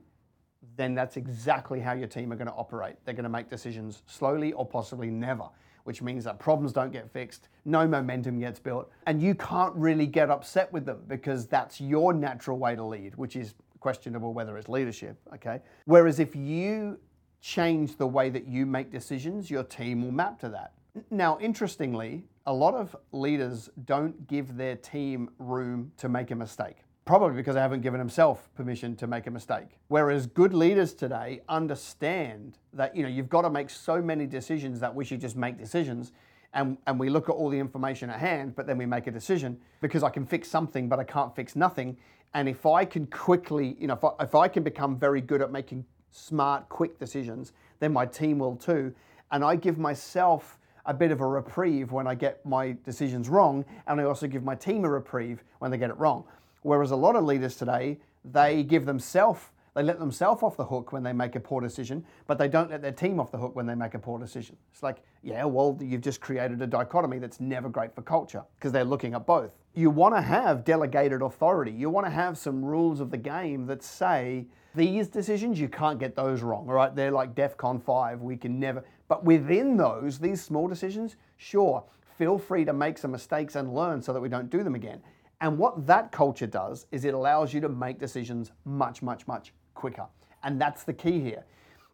then 0.76 0.94
that's 0.94 1.16
exactly 1.16 1.80
how 1.80 1.92
your 1.92 2.08
team 2.08 2.32
are 2.32 2.36
going 2.36 2.48
to 2.48 2.54
operate. 2.54 2.96
They're 3.04 3.14
going 3.14 3.24
to 3.24 3.30
make 3.30 3.48
decisions 3.48 4.02
slowly 4.06 4.52
or 4.52 4.66
possibly 4.66 5.10
never, 5.10 5.48
which 5.84 6.02
means 6.02 6.24
that 6.24 6.38
problems 6.38 6.72
don't 6.72 6.92
get 6.92 7.10
fixed, 7.10 7.48
no 7.64 7.86
momentum 7.86 8.38
gets 8.38 8.60
built, 8.60 8.90
and 9.06 9.20
you 9.20 9.34
can't 9.34 9.74
really 9.74 10.06
get 10.06 10.30
upset 10.30 10.72
with 10.72 10.84
them 10.84 11.02
because 11.06 11.46
that's 11.46 11.80
your 11.80 12.12
natural 12.12 12.58
way 12.58 12.74
to 12.74 12.84
lead, 12.84 13.14
which 13.16 13.36
is 13.36 13.54
questionable 13.80 14.34
whether 14.34 14.58
it's 14.58 14.68
leadership, 14.68 15.18
okay? 15.34 15.60
Whereas 15.86 16.20
if 16.20 16.36
you 16.36 16.98
change 17.40 17.96
the 17.96 18.06
way 18.06 18.28
that 18.28 18.46
you 18.46 18.66
make 18.66 18.90
decisions, 18.90 19.50
your 19.50 19.64
team 19.64 20.02
will 20.02 20.12
map 20.12 20.38
to 20.40 20.50
that. 20.50 20.72
Now, 21.10 21.38
interestingly, 21.40 22.24
a 22.46 22.52
lot 22.52 22.74
of 22.74 22.94
leaders 23.12 23.70
don't 23.84 24.26
give 24.26 24.56
their 24.56 24.76
team 24.76 25.30
room 25.38 25.92
to 25.96 26.08
make 26.08 26.30
a 26.30 26.34
mistake 26.34 26.78
probably 27.10 27.36
because 27.36 27.56
they 27.56 27.60
haven't 27.60 27.80
given 27.80 27.98
himself 27.98 28.48
permission 28.54 28.94
to 28.94 29.04
make 29.08 29.26
a 29.26 29.30
mistake. 29.32 29.66
Whereas 29.88 30.28
good 30.28 30.54
leaders 30.54 30.94
today 30.94 31.40
understand 31.48 32.56
that 32.72 32.94
you 32.94 33.02
know 33.02 33.08
you've 33.08 33.28
got 33.28 33.42
to 33.42 33.50
make 33.50 33.68
so 33.68 34.00
many 34.00 34.26
decisions 34.28 34.78
that 34.78 34.94
we 34.94 35.04
should 35.04 35.20
just 35.20 35.34
make 35.34 35.58
decisions. 35.58 36.12
And, 36.54 36.78
and 36.86 37.00
we 37.00 37.10
look 37.10 37.28
at 37.28 37.32
all 37.32 37.48
the 37.50 37.58
information 37.58 38.10
at 38.10 38.20
hand, 38.20 38.54
but 38.54 38.68
then 38.68 38.78
we 38.78 38.86
make 38.86 39.08
a 39.08 39.10
decision 39.10 39.58
because 39.80 40.04
I 40.04 40.10
can 40.10 40.24
fix 40.24 40.46
something, 40.48 40.88
but 40.88 41.00
I 41.00 41.04
can't 41.04 41.34
fix 41.34 41.56
nothing. 41.56 41.96
And 42.32 42.48
if 42.48 42.64
I 42.64 42.84
can 42.84 43.06
quickly, 43.06 43.76
you 43.80 43.88
know, 43.88 43.94
if 43.94 44.04
I, 44.04 44.10
if 44.20 44.36
I 44.36 44.46
can 44.46 44.62
become 44.62 44.96
very 44.96 45.20
good 45.20 45.42
at 45.42 45.50
making 45.50 45.84
smart, 46.12 46.68
quick 46.68 47.00
decisions, 47.00 47.54
then 47.80 47.92
my 47.92 48.06
team 48.06 48.38
will 48.38 48.54
too. 48.54 48.94
and 49.32 49.42
I 49.42 49.56
give 49.56 49.78
myself 49.78 50.60
a 50.86 50.94
bit 50.94 51.10
of 51.10 51.20
a 51.20 51.26
reprieve 51.26 51.92
when 51.92 52.06
I 52.06 52.14
get 52.14 52.44
my 52.46 52.76
decisions 52.84 53.28
wrong, 53.28 53.64
and 53.86 54.00
I 54.00 54.04
also 54.04 54.26
give 54.26 54.44
my 54.44 54.54
team 54.54 54.84
a 54.84 54.88
reprieve 54.88 55.42
when 55.58 55.70
they 55.70 55.78
get 55.78 55.90
it 55.90 55.98
wrong. 55.98 56.24
Whereas 56.62 56.90
a 56.90 56.96
lot 56.96 57.16
of 57.16 57.24
leaders 57.24 57.56
today, 57.56 57.98
they 58.24 58.62
give 58.62 58.86
themselves 58.86 59.50
they 59.74 59.82
let 59.84 60.00
themselves 60.00 60.42
off 60.42 60.56
the 60.56 60.64
hook 60.64 60.92
when 60.92 61.04
they 61.04 61.12
make 61.12 61.36
a 61.36 61.40
poor 61.40 61.60
decision, 61.60 62.04
but 62.26 62.38
they 62.38 62.48
don't 62.48 62.70
let 62.70 62.82
their 62.82 62.92
team 62.92 63.20
off 63.20 63.30
the 63.30 63.38
hook 63.38 63.54
when 63.54 63.66
they 63.66 63.74
make 63.74 63.94
a 63.94 63.98
poor 63.98 64.18
decision. 64.18 64.56
It's 64.72 64.82
like, 64.82 64.98
yeah, 65.22 65.44
well, 65.44 65.78
you've 65.80 66.00
just 66.00 66.20
created 66.20 66.60
a 66.60 66.66
dichotomy 66.66 67.18
that's 67.18 67.38
never 67.38 67.68
great 67.68 67.94
for 67.94 68.02
culture 68.02 68.42
because 68.56 68.72
they're 68.72 68.84
looking 68.84 69.14
at 69.14 69.26
both. 69.26 69.52
You 69.74 69.90
want 69.90 70.16
to 70.16 70.20
have 70.20 70.64
delegated 70.64 71.22
authority. 71.22 71.70
You 71.70 71.88
want 71.88 72.06
to 72.06 72.10
have 72.10 72.36
some 72.36 72.64
rules 72.64 72.98
of 72.98 73.12
the 73.12 73.16
game 73.16 73.66
that 73.66 73.84
say 73.84 74.46
these 74.74 75.08
decisions, 75.08 75.60
you 75.60 75.68
can't 75.68 75.98
get 75.98 76.16
those 76.16 76.42
wrong, 76.42 76.68
all 76.68 76.74
right? 76.74 76.94
They're 76.94 77.10
like 77.10 77.34
DEFCON 77.34 77.82
5. 77.82 78.20
We 78.20 78.36
can 78.36 78.58
never, 78.58 78.84
but 79.08 79.24
within 79.24 79.76
those, 79.76 80.18
these 80.18 80.42
small 80.42 80.68
decisions, 80.68 81.16
sure, 81.36 81.84
feel 82.18 82.38
free 82.38 82.64
to 82.64 82.72
make 82.72 82.98
some 82.98 83.12
mistakes 83.12 83.56
and 83.56 83.74
learn 83.74 84.02
so 84.02 84.12
that 84.12 84.20
we 84.20 84.28
don't 84.28 84.50
do 84.50 84.62
them 84.62 84.74
again. 84.74 85.00
And 85.40 85.56
what 85.56 85.86
that 85.86 86.12
culture 86.12 86.46
does 86.46 86.86
is 86.90 87.04
it 87.04 87.14
allows 87.14 87.54
you 87.54 87.60
to 87.62 87.68
make 87.68 87.98
decisions 87.98 88.52
much, 88.64 89.02
much, 89.02 89.26
much 89.26 89.52
quicker. 89.74 90.06
And 90.42 90.60
that's 90.60 90.84
the 90.84 90.92
key 90.92 91.20
here. 91.20 91.44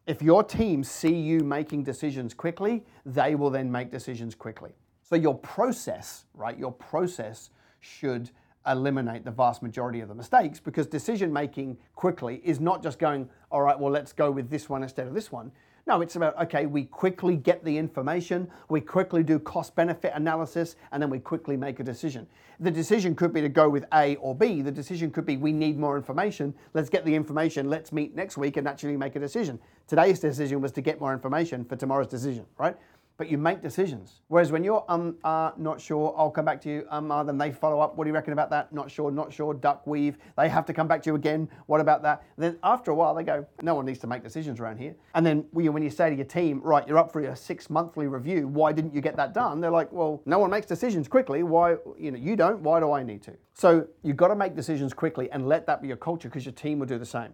If 0.06 0.22
your 0.22 0.44
team 0.44 0.84
see 0.84 1.14
you 1.14 1.40
making 1.40 1.82
decisions 1.84 2.34
quickly, 2.34 2.84
they 3.04 3.34
will 3.34 3.50
then 3.50 3.70
make 3.70 3.90
decisions 3.90 4.34
quickly. 4.34 4.72
So 5.02 5.16
your 5.16 5.36
process, 5.38 6.24
right, 6.34 6.58
your 6.58 6.72
process 6.72 7.50
should 7.80 8.30
eliminate 8.66 9.24
the 9.24 9.30
vast 9.30 9.62
majority 9.62 10.00
of 10.00 10.08
the 10.08 10.14
mistakes 10.14 10.58
because 10.58 10.86
decision 10.86 11.32
making 11.32 11.76
quickly 11.94 12.40
is 12.44 12.60
not 12.60 12.82
just 12.82 12.98
going, 12.98 13.28
all 13.50 13.62
right, 13.62 13.78
well, 13.78 13.92
let's 13.92 14.12
go 14.12 14.30
with 14.30 14.50
this 14.50 14.68
one 14.68 14.82
instead 14.82 15.06
of 15.06 15.14
this 15.14 15.30
one. 15.30 15.52
No, 15.88 16.00
it's 16.00 16.16
about, 16.16 16.36
okay, 16.42 16.66
we 16.66 16.84
quickly 16.84 17.36
get 17.36 17.64
the 17.64 17.78
information, 17.78 18.50
we 18.68 18.80
quickly 18.80 19.22
do 19.22 19.38
cost 19.38 19.76
benefit 19.76 20.10
analysis, 20.16 20.74
and 20.90 21.00
then 21.00 21.08
we 21.08 21.20
quickly 21.20 21.56
make 21.56 21.78
a 21.78 21.84
decision. 21.84 22.26
The 22.58 22.72
decision 22.72 23.14
could 23.14 23.32
be 23.32 23.40
to 23.40 23.48
go 23.48 23.68
with 23.68 23.84
A 23.94 24.16
or 24.16 24.34
B. 24.34 24.62
The 24.62 24.72
decision 24.72 25.12
could 25.12 25.24
be 25.24 25.36
we 25.36 25.52
need 25.52 25.78
more 25.78 25.96
information, 25.96 26.52
let's 26.74 26.88
get 26.88 27.04
the 27.04 27.14
information, 27.14 27.70
let's 27.70 27.92
meet 27.92 28.16
next 28.16 28.36
week 28.36 28.56
and 28.56 28.66
actually 28.66 28.96
make 28.96 29.14
a 29.14 29.20
decision. 29.20 29.60
Today's 29.86 30.18
decision 30.18 30.60
was 30.60 30.72
to 30.72 30.80
get 30.80 31.00
more 31.00 31.12
information 31.12 31.64
for 31.64 31.76
tomorrow's 31.76 32.08
decision, 32.08 32.46
right? 32.58 32.76
But 33.18 33.30
you 33.30 33.38
make 33.38 33.62
decisions. 33.62 34.20
Whereas 34.28 34.52
when 34.52 34.62
you're 34.62 34.84
um, 34.88 35.16
uh, 35.24 35.52
not 35.56 35.80
sure, 35.80 36.14
I'll 36.16 36.30
come 36.30 36.44
back 36.44 36.60
to 36.62 36.68
you, 36.68 36.86
um, 36.90 37.10
uh, 37.10 37.24
then 37.24 37.38
they 37.38 37.50
follow 37.50 37.80
up. 37.80 37.96
What 37.96 38.04
do 38.04 38.10
you 38.10 38.14
reckon 38.14 38.32
about 38.32 38.50
that? 38.50 38.72
Not 38.72 38.90
sure, 38.90 39.10
not 39.10 39.32
sure, 39.32 39.54
duck 39.54 39.86
weave. 39.86 40.18
They 40.36 40.48
have 40.48 40.66
to 40.66 40.74
come 40.74 40.86
back 40.86 41.02
to 41.04 41.10
you 41.10 41.14
again. 41.14 41.48
What 41.66 41.80
about 41.80 42.02
that? 42.02 42.24
Then 42.36 42.58
after 42.62 42.90
a 42.90 42.94
while, 42.94 43.14
they 43.14 43.22
go, 43.22 43.46
no 43.62 43.74
one 43.74 43.86
needs 43.86 44.00
to 44.00 44.06
make 44.06 44.22
decisions 44.22 44.60
around 44.60 44.78
here. 44.78 44.94
And 45.14 45.24
then 45.24 45.46
when 45.52 45.82
you 45.82 45.90
say 45.90 46.10
to 46.10 46.16
your 46.16 46.26
team, 46.26 46.60
right, 46.62 46.86
you're 46.86 46.98
up 46.98 47.12
for 47.12 47.22
your 47.22 47.36
six 47.36 47.70
monthly 47.70 48.06
review, 48.06 48.48
why 48.48 48.72
didn't 48.72 48.94
you 48.94 49.00
get 49.00 49.16
that 49.16 49.32
done? 49.32 49.60
They're 49.60 49.70
like, 49.70 49.90
well, 49.92 50.22
no 50.26 50.38
one 50.38 50.50
makes 50.50 50.66
decisions 50.66 51.08
quickly. 51.08 51.42
Why, 51.42 51.76
you 51.98 52.10
know, 52.10 52.18
you 52.18 52.36
don't, 52.36 52.60
why 52.60 52.80
do 52.80 52.92
I 52.92 53.02
need 53.02 53.22
to? 53.22 53.32
So 53.54 53.86
you've 54.02 54.16
got 54.16 54.28
to 54.28 54.36
make 54.36 54.54
decisions 54.54 54.92
quickly 54.92 55.30
and 55.30 55.48
let 55.48 55.66
that 55.66 55.80
be 55.80 55.88
your 55.88 55.96
culture 55.96 56.28
because 56.28 56.44
your 56.44 56.52
team 56.52 56.78
will 56.78 56.86
do 56.86 56.98
the 56.98 57.06
same. 57.06 57.32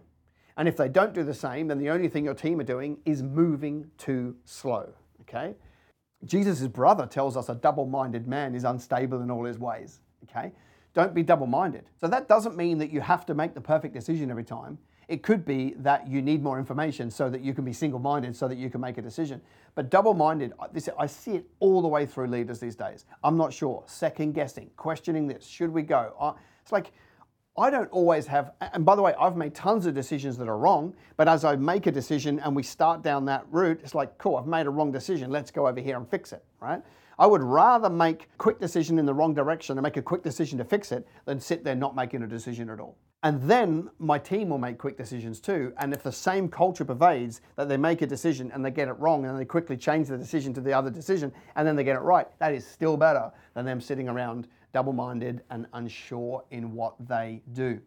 And 0.55 0.67
if 0.67 0.77
they 0.77 0.87
don't 0.87 1.13
do 1.13 1.23
the 1.23 1.33
same, 1.33 1.67
then 1.67 1.79
the 1.79 1.89
only 1.89 2.07
thing 2.07 2.25
your 2.25 2.35
team 2.35 2.59
are 2.59 2.65
doing 2.65 2.97
is 3.05 3.23
moving 3.23 3.89
too 3.97 4.35
slow. 4.45 4.93
Okay? 5.21 5.55
Jesus' 6.25 6.67
brother 6.67 7.05
tells 7.05 7.35
us 7.35 7.49
a 7.49 7.55
double 7.55 7.85
minded 7.85 8.27
man 8.27 8.55
is 8.55 8.63
unstable 8.63 9.21
in 9.21 9.31
all 9.31 9.45
his 9.45 9.59
ways. 9.59 9.99
Okay? 10.23 10.51
Don't 10.93 11.13
be 11.13 11.23
double 11.23 11.47
minded. 11.47 11.85
So 11.99 12.07
that 12.07 12.27
doesn't 12.27 12.55
mean 12.55 12.77
that 12.77 12.91
you 12.91 13.01
have 13.01 13.25
to 13.25 13.33
make 13.33 13.53
the 13.53 13.61
perfect 13.61 13.93
decision 13.93 14.29
every 14.29 14.43
time. 14.43 14.77
It 15.07 15.21
could 15.21 15.43
be 15.43 15.73
that 15.79 16.07
you 16.07 16.21
need 16.21 16.41
more 16.41 16.57
information 16.57 17.11
so 17.11 17.29
that 17.29 17.41
you 17.41 17.53
can 17.53 17.65
be 17.65 17.73
single 17.73 17.99
minded 17.99 18.35
so 18.35 18.47
that 18.47 18.57
you 18.57 18.69
can 18.69 18.79
make 18.79 18.97
a 18.97 19.01
decision. 19.01 19.41
But 19.75 19.89
double 19.89 20.13
minded, 20.13 20.53
I 20.97 21.07
see 21.07 21.31
it 21.31 21.45
all 21.59 21.81
the 21.81 21.87
way 21.87 22.05
through 22.05 22.27
leaders 22.27 22.59
these 22.59 22.75
days. 22.75 23.05
I'm 23.23 23.37
not 23.37 23.51
sure, 23.51 23.83
second 23.85 24.33
guessing, 24.33 24.69
questioning 24.77 25.27
this, 25.27 25.45
should 25.45 25.71
we 25.71 25.81
go? 25.81 26.13
Uh, 26.19 26.33
it's 26.61 26.71
like, 26.71 26.93
I 27.55 27.69
don't 27.69 27.89
always 27.91 28.25
have, 28.27 28.53
and 28.61 28.83
by 28.83 28.95
the 28.95 29.03
way, 29.03 29.13
I've 29.19 29.37
made 29.37 29.53
tons 29.53 29.85
of 29.85 29.93
decisions 29.93 30.37
that 30.37 30.47
are 30.47 30.57
wrong, 30.57 30.95
but 31.17 31.27
as 31.27 31.45
I 31.45 31.55
make 31.55 31.85
a 31.85 31.91
decision 31.91 32.39
and 32.39 32.55
we 32.55 32.63
start 32.63 33.03
down 33.03 33.25
that 33.25 33.45
route, 33.51 33.79
it's 33.83 33.93
like, 33.93 34.17
cool, 34.17 34.37
I've 34.37 34.47
made 34.47 34.65
a 34.65 34.71
wrong 34.71 34.91
decision, 34.91 35.29
let's 35.29 35.51
go 35.51 35.67
over 35.67 35.79
here 35.79 35.97
and 35.97 36.09
fix 36.09 36.33
it, 36.33 36.43
right? 36.59 36.81
I 37.19 37.27
would 37.27 37.43
rather 37.43 37.91
make 37.91 38.23
a 38.23 38.37
quick 38.39 38.59
decision 38.59 38.97
in 38.97 39.05
the 39.05 39.13
wrong 39.13 39.35
direction 39.35 39.77
and 39.77 39.83
make 39.83 39.97
a 39.97 40.01
quick 40.01 40.23
decision 40.23 40.57
to 40.57 40.65
fix 40.65 40.91
it 40.91 41.07
than 41.25 41.39
sit 41.39 41.63
there 41.63 41.75
not 41.75 41.95
making 41.95 42.23
a 42.23 42.27
decision 42.27 42.71
at 42.71 42.79
all. 42.79 42.97
And 43.21 43.39
then 43.43 43.89
my 43.99 44.17
team 44.17 44.49
will 44.49 44.57
make 44.57 44.79
quick 44.79 44.97
decisions 44.97 45.39
too. 45.39 45.73
And 45.77 45.93
if 45.93 46.01
the 46.01 46.11
same 46.11 46.49
culture 46.49 46.83
pervades 46.83 47.39
that 47.55 47.69
they 47.69 47.77
make 47.77 48.01
a 48.01 48.07
decision 48.07 48.51
and 48.51 48.65
they 48.65 48.71
get 48.71 48.87
it 48.87 48.93
wrong 48.93 49.25
and 49.25 49.39
they 49.39 49.45
quickly 49.45 49.77
change 49.77 50.07
the 50.07 50.17
decision 50.17 50.53
to 50.55 50.61
the 50.61 50.73
other 50.73 50.89
decision 50.89 51.31
and 51.55 51.67
then 51.67 51.75
they 51.75 51.83
get 51.83 51.95
it 51.95 52.01
right, 52.01 52.27
that 52.39 52.53
is 52.53 52.65
still 52.65 52.97
better 52.97 53.31
than 53.53 53.63
them 53.63 53.79
sitting 53.79 54.09
around 54.09 54.47
double 54.73 54.93
minded, 54.93 55.41
and 55.49 55.67
unsure 55.73 56.43
in 56.51 56.73
what 56.73 56.95
they 57.07 57.41
do. 57.53 57.79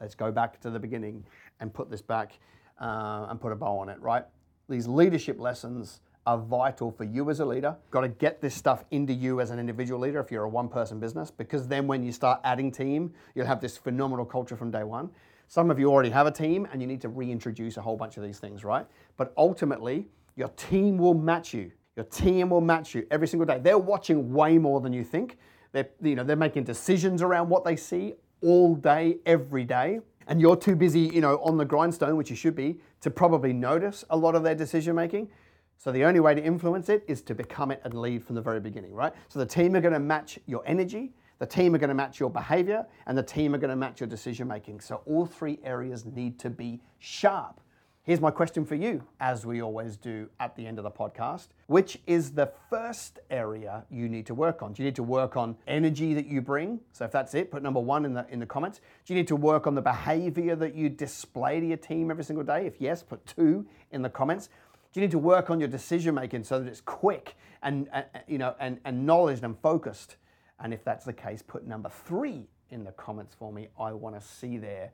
Let's 0.00 0.14
go 0.14 0.30
back 0.30 0.60
to 0.60 0.70
the 0.70 0.78
beginning 0.78 1.24
and 1.60 1.72
put 1.72 1.90
this 1.90 2.02
back 2.02 2.38
uh, 2.80 3.26
and 3.28 3.40
put 3.40 3.52
a 3.52 3.56
bow 3.56 3.78
on 3.78 3.88
it, 3.88 4.00
right? 4.00 4.24
These 4.68 4.86
leadership 4.86 5.40
lessons 5.40 6.00
are 6.26 6.38
vital 6.38 6.90
for 6.90 7.04
you 7.04 7.30
as 7.30 7.40
a 7.40 7.44
leader. 7.44 7.76
Got 7.90 8.00
to 8.00 8.08
get 8.08 8.40
this 8.40 8.54
stuff 8.54 8.84
into 8.90 9.12
you 9.12 9.40
as 9.40 9.50
an 9.50 9.58
individual 9.58 10.00
leader 10.00 10.20
if 10.20 10.30
you're 10.30 10.44
a 10.44 10.48
one 10.48 10.68
person 10.68 10.98
business, 10.98 11.30
because 11.30 11.68
then 11.68 11.86
when 11.86 12.02
you 12.02 12.12
start 12.12 12.40
adding 12.44 12.70
team, 12.72 13.12
you'll 13.34 13.46
have 13.46 13.60
this 13.60 13.76
phenomenal 13.76 14.24
culture 14.24 14.56
from 14.56 14.70
day 14.70 14.82
one. 14.82 15.10
Some 15.48 15.70
of 15.70 15.78
you 15.78 15.90
already 15.90 16.10
have 16.10 16.26
a 16.26 16.32
team 16.32 16.66
and 16.72 16.80
you 16.80 16.88
need 16.88 17.00
to 17.02 17.08
reintroduce 17.08 17.76
a 17.76 17.80
whole 17.80 17.96
bunch 17.96 18.16
of 18.16 18.24
these 18.24 18.40
things, 18.40 18.64
right? 18.64 18.86
But 19.16 19.32
ultimately, 19.36 20.08
your 20.34 20.48
team 20.50 20.98
will 20.98 21.14
match 21.14 21.54
you. 21.54 21.70
Your 21.94 22.04
team 22.06 22.50
will 22.50 22.60
match 22.60 22.94
you 22.94 23.06
every 23.10 23.28
single 23.28 23.46
day. 23.46 23.58
They're 23.58 23.78
watching 23.78 24.32
way 24.32 24.58
more 24.58 24.80
than 24.80 24.92
you 24.92 25.04
think. 25.04 25.38
They're, 25.76 25.90
you 26.00 26.14
know, 26.14 26.24
they're 26.24 26.36
making 26.36 26.64
decisions 26.64 27.20
around 27.20 27.50
what 27.50 27.62
they 27.62 27.76
see 27.76 28.14
all 28.40 28.74
day, 28.74 29.18
every 29.26 29.64
day. 29.64 30.00
And 30.26 30.40
you're 30.40 30.56
too 30.56 30.74
busy, 30.74 31.00
you 31.00 31.20
know, 31.20 31.36
on 31.42 31.58
the 31.58 31.66
grindstone, 31.66 32.16
which 32.16 32.30
you 32.30 32.36
should 32.36 32.54
be, 32.54 32.80
to 33.02 33.10
probably 33.10 33.52
notice 33.52 34.02
a 34.08 34.16
lot 34.16 34.34
of 34.34 34.42
their 34.42 34.54
decision 34.54 34.96
making. 34.96 35.28
So 35.76 35.92
the 35.92 36.02
only 36.04 36.20
way 36.20 36.34
to 36.34 36.42
influence 36.42 36.88
it 36.88 37.04
is 37.06 37.20
to 37.22 37.34
become 37.34 37.70
it 37.70 37.82
and 37.84 37.92
lead 37.92 38.24
from 38.24 38.36
the 38.36 38.40
very 38.40 38.58
beginning, 38.58 38.94
right? 38.94 39.12
So 39.28 39.38
the 39.38 39.44
team 39.44 39.76
are 39.76 39.82
going 39.82 39.92
to 39.92 40.00
match 40.00 40.38
your 40.46 40.62
energy, 40.64 41.12
the 41.40 41.46
team 41.46 41.74
are 41.74 41.78
going 41.78 41.88
to 41.88 41.94
match 41.94 42.18
your 42.18 42.30
behavior, 42.30 42.86
and 43.06 43.18
the 43.18 43.22
team 43.22 43.54
are 43.54 43.58
going 43.58 43.68
to 43.68 43.76
match 43.76 44.00
your 44.00 44.08
decision 44.08 44.48
making. 44.48 44.80
So 44.80 45.02
all 45.04 45.26
three 45.26 45.58
areas 45.62 46.06
need 46.06 46.38
to 46.38 46.48
be 46.48 46.80
sharp. 47.00 47.60
Here's 48.06 48.20
my 48.20 48.30
question 48.30 48.64
for 48.64 48.76
you, 48.76 49.02
as 49.18 49.44
we 49.44 49.60
always 49.60 49.96
do 49.96 50.28
at 50.38 50.54
the 50.54 50.64
end 50.64 50.78
of 50.78 50.84
the 50.84 50.92
podcast. 50.92 51.48
Which 51.66 51.98
is 52.06 52.30
the 52.30 52.52
first 52.70 53.18
area 53.32 53.84
you 53.90 54.08
need 54.08 54.26
to 54.26 54.34
work 54.34 54.62
on? 54.62 54.74
Do 54.74 54.84
you 54.84 54.86
need 54.86 54.94
to 54.94 55.02
work 55.02 55.36
on 55.36 55.56
energy 55.66 56.14
that 56.14 56.26
you 56.26 56.40
bring? 56.40 56.78
So 56.92 57.04
if 57.04 57.10
that's 57.10 57.34
it, 57.34 57.50
put 57.50 57.64
number 57.64 57.80
one 57.80 58.04
in 58.04 58.14
the 58.14 58.24
in 58.30 58.38
the 58.38 58.46
comments. 58.46 58.78
Do 59.04 59.12
you 59.12 59.18
need 59.18 59.26
to 59.26 59.34
work 59.34 59.66
on 59.66 59.74
the 59.74 59.82
behavior 59.82 60.54
that 60.54 60.76
you 60.76 60.88
display 60.88 61.58
to 61.58 61.66
your 61.66 61.78
team 61.78 62.12
every 62.12 62.22
single 62.22 62.44
day? 62.44 62.64
If 62.64 62.80
yes, 62.80 63.02
put 63.02 63.26
two 63.26 63.66
in 63.90 64.02
the 64.02 64.10
comments. 64.10 64.50
Do 64.92 65.00
you 65.00 65.04
need 65.04 65.10
to 65.10 65.18
work 65.18 65.50
on 65.50 65.58
your 65.58 65.68
decision 65.68 66.14
making 66.14 66.44
so 66.44 66.60
that 66.60 66.68
it's 66.68 66.82
quick 66.82 67.34
and, 67.64 67.88
and 67.92 68.04
you 68.28 68.38
know 68.38 68.54
and, 68.60 68.78
and 68.84 69.04
knowledge 69.04 69.40
and 69.42 69.58
focused? 69.58 70.14
And 70.60 70.72
if 70.72 70.84
that's 70.84 71.04
the 71.04 71.12
case, 71.12 71.42
put 71.42 71.66
number 71.66 71.88
three 71.88 72.46
in 72.70 72.84
the 72.84 72.92
comments 72.92 73.34
for 73.34 73.52
me. 73.52 73.66
I 73.76 73.92
want 73.94 74.14
to 74.14 74.24
see 74.24 74.58
there 74.58 74.92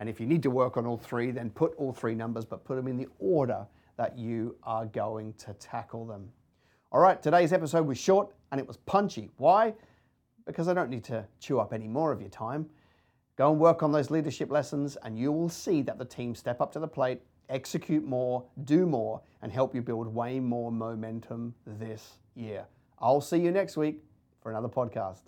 and 0.00 0.08
if 0.08 0.18
you 0.18 0.26
need 0.26 0.42
to 0.42 0.50
work 0.50 0.78
on 0.78 0.86
all 0.86 0.96
three, 0.96 1.30
then 1.30 1.50
put 1.50 1.74
all 1.76 1.92
three 1.92 2.14
numbers, 2.14 2.46
but 2.46 2.64
put 2.64 2.76
them 2.76 2.88
in 2.88 2.96
the 2.96 3.06
order 3.18 3.66
that 3.98 4.18
you 4.18 4.56
are 4.64 4.86
going 4.86 5.34
to 5.34 5.52
tackle 5.54 6.06
them. 6.06 6.30
All 6.90 7.00
right, 7.00 7.22
today's 7.22 7.52
episode 7.52 7.86
was 7.86 7.98
short 7.98 8.34
and 8.50 8.58
it 8.58 8.66
was 8.66 8.78
punchy. 8.78 9.30
Why? 9.36 9.74
Because 10.46 10.68
I 10.68 10.74
don't 10.74 10.88
need 10.88 11.04
to 11.04 11.26
chew 11.38 11.60
up 11.60 11.74
any 11.74 11.86
more 11.86 12.12
of 12.12 12.20
your 12.20 12.30
time. 12.30 12.66
Go 13.36 13.52
and 13.52 13.60
work 13.60 13.82
on 13.82 13.92
those 13.92 14.10
leadership 14.10 14.50
lessons, 14.50 14.96
and 15.02 15.18
you 15.18 15.32
will 15.32 15.48
see 15.48 15.82
that 15.82 15.98
the 15.98 16.04
team 16.04 16.34
step 16.34 16.60
up 16.60 16.72
to 16.72 16.78
the 16.78 16.88
plate, 16.88 17.20
execute 17.48 18.04
more, 18.04 18.44
do 18.64 18.86
more, 18.86 19.20
and 19.42 19.52
help 19.52 19.74
you 19.74 19.82
build 19.82 20.12
way 20.12 20.40
more 20.40 20.72
momentum 20.72 21.54
this 21.64 22.18
year. 22.34 22.66
I'll 22.98 23.20
see 23.20 23.38
you 23.38 23.50
next 23.50 23.76
week 23.76 24.02
for 24.42 24.50
another 24.50 24.68
podcast. 24.68 25.22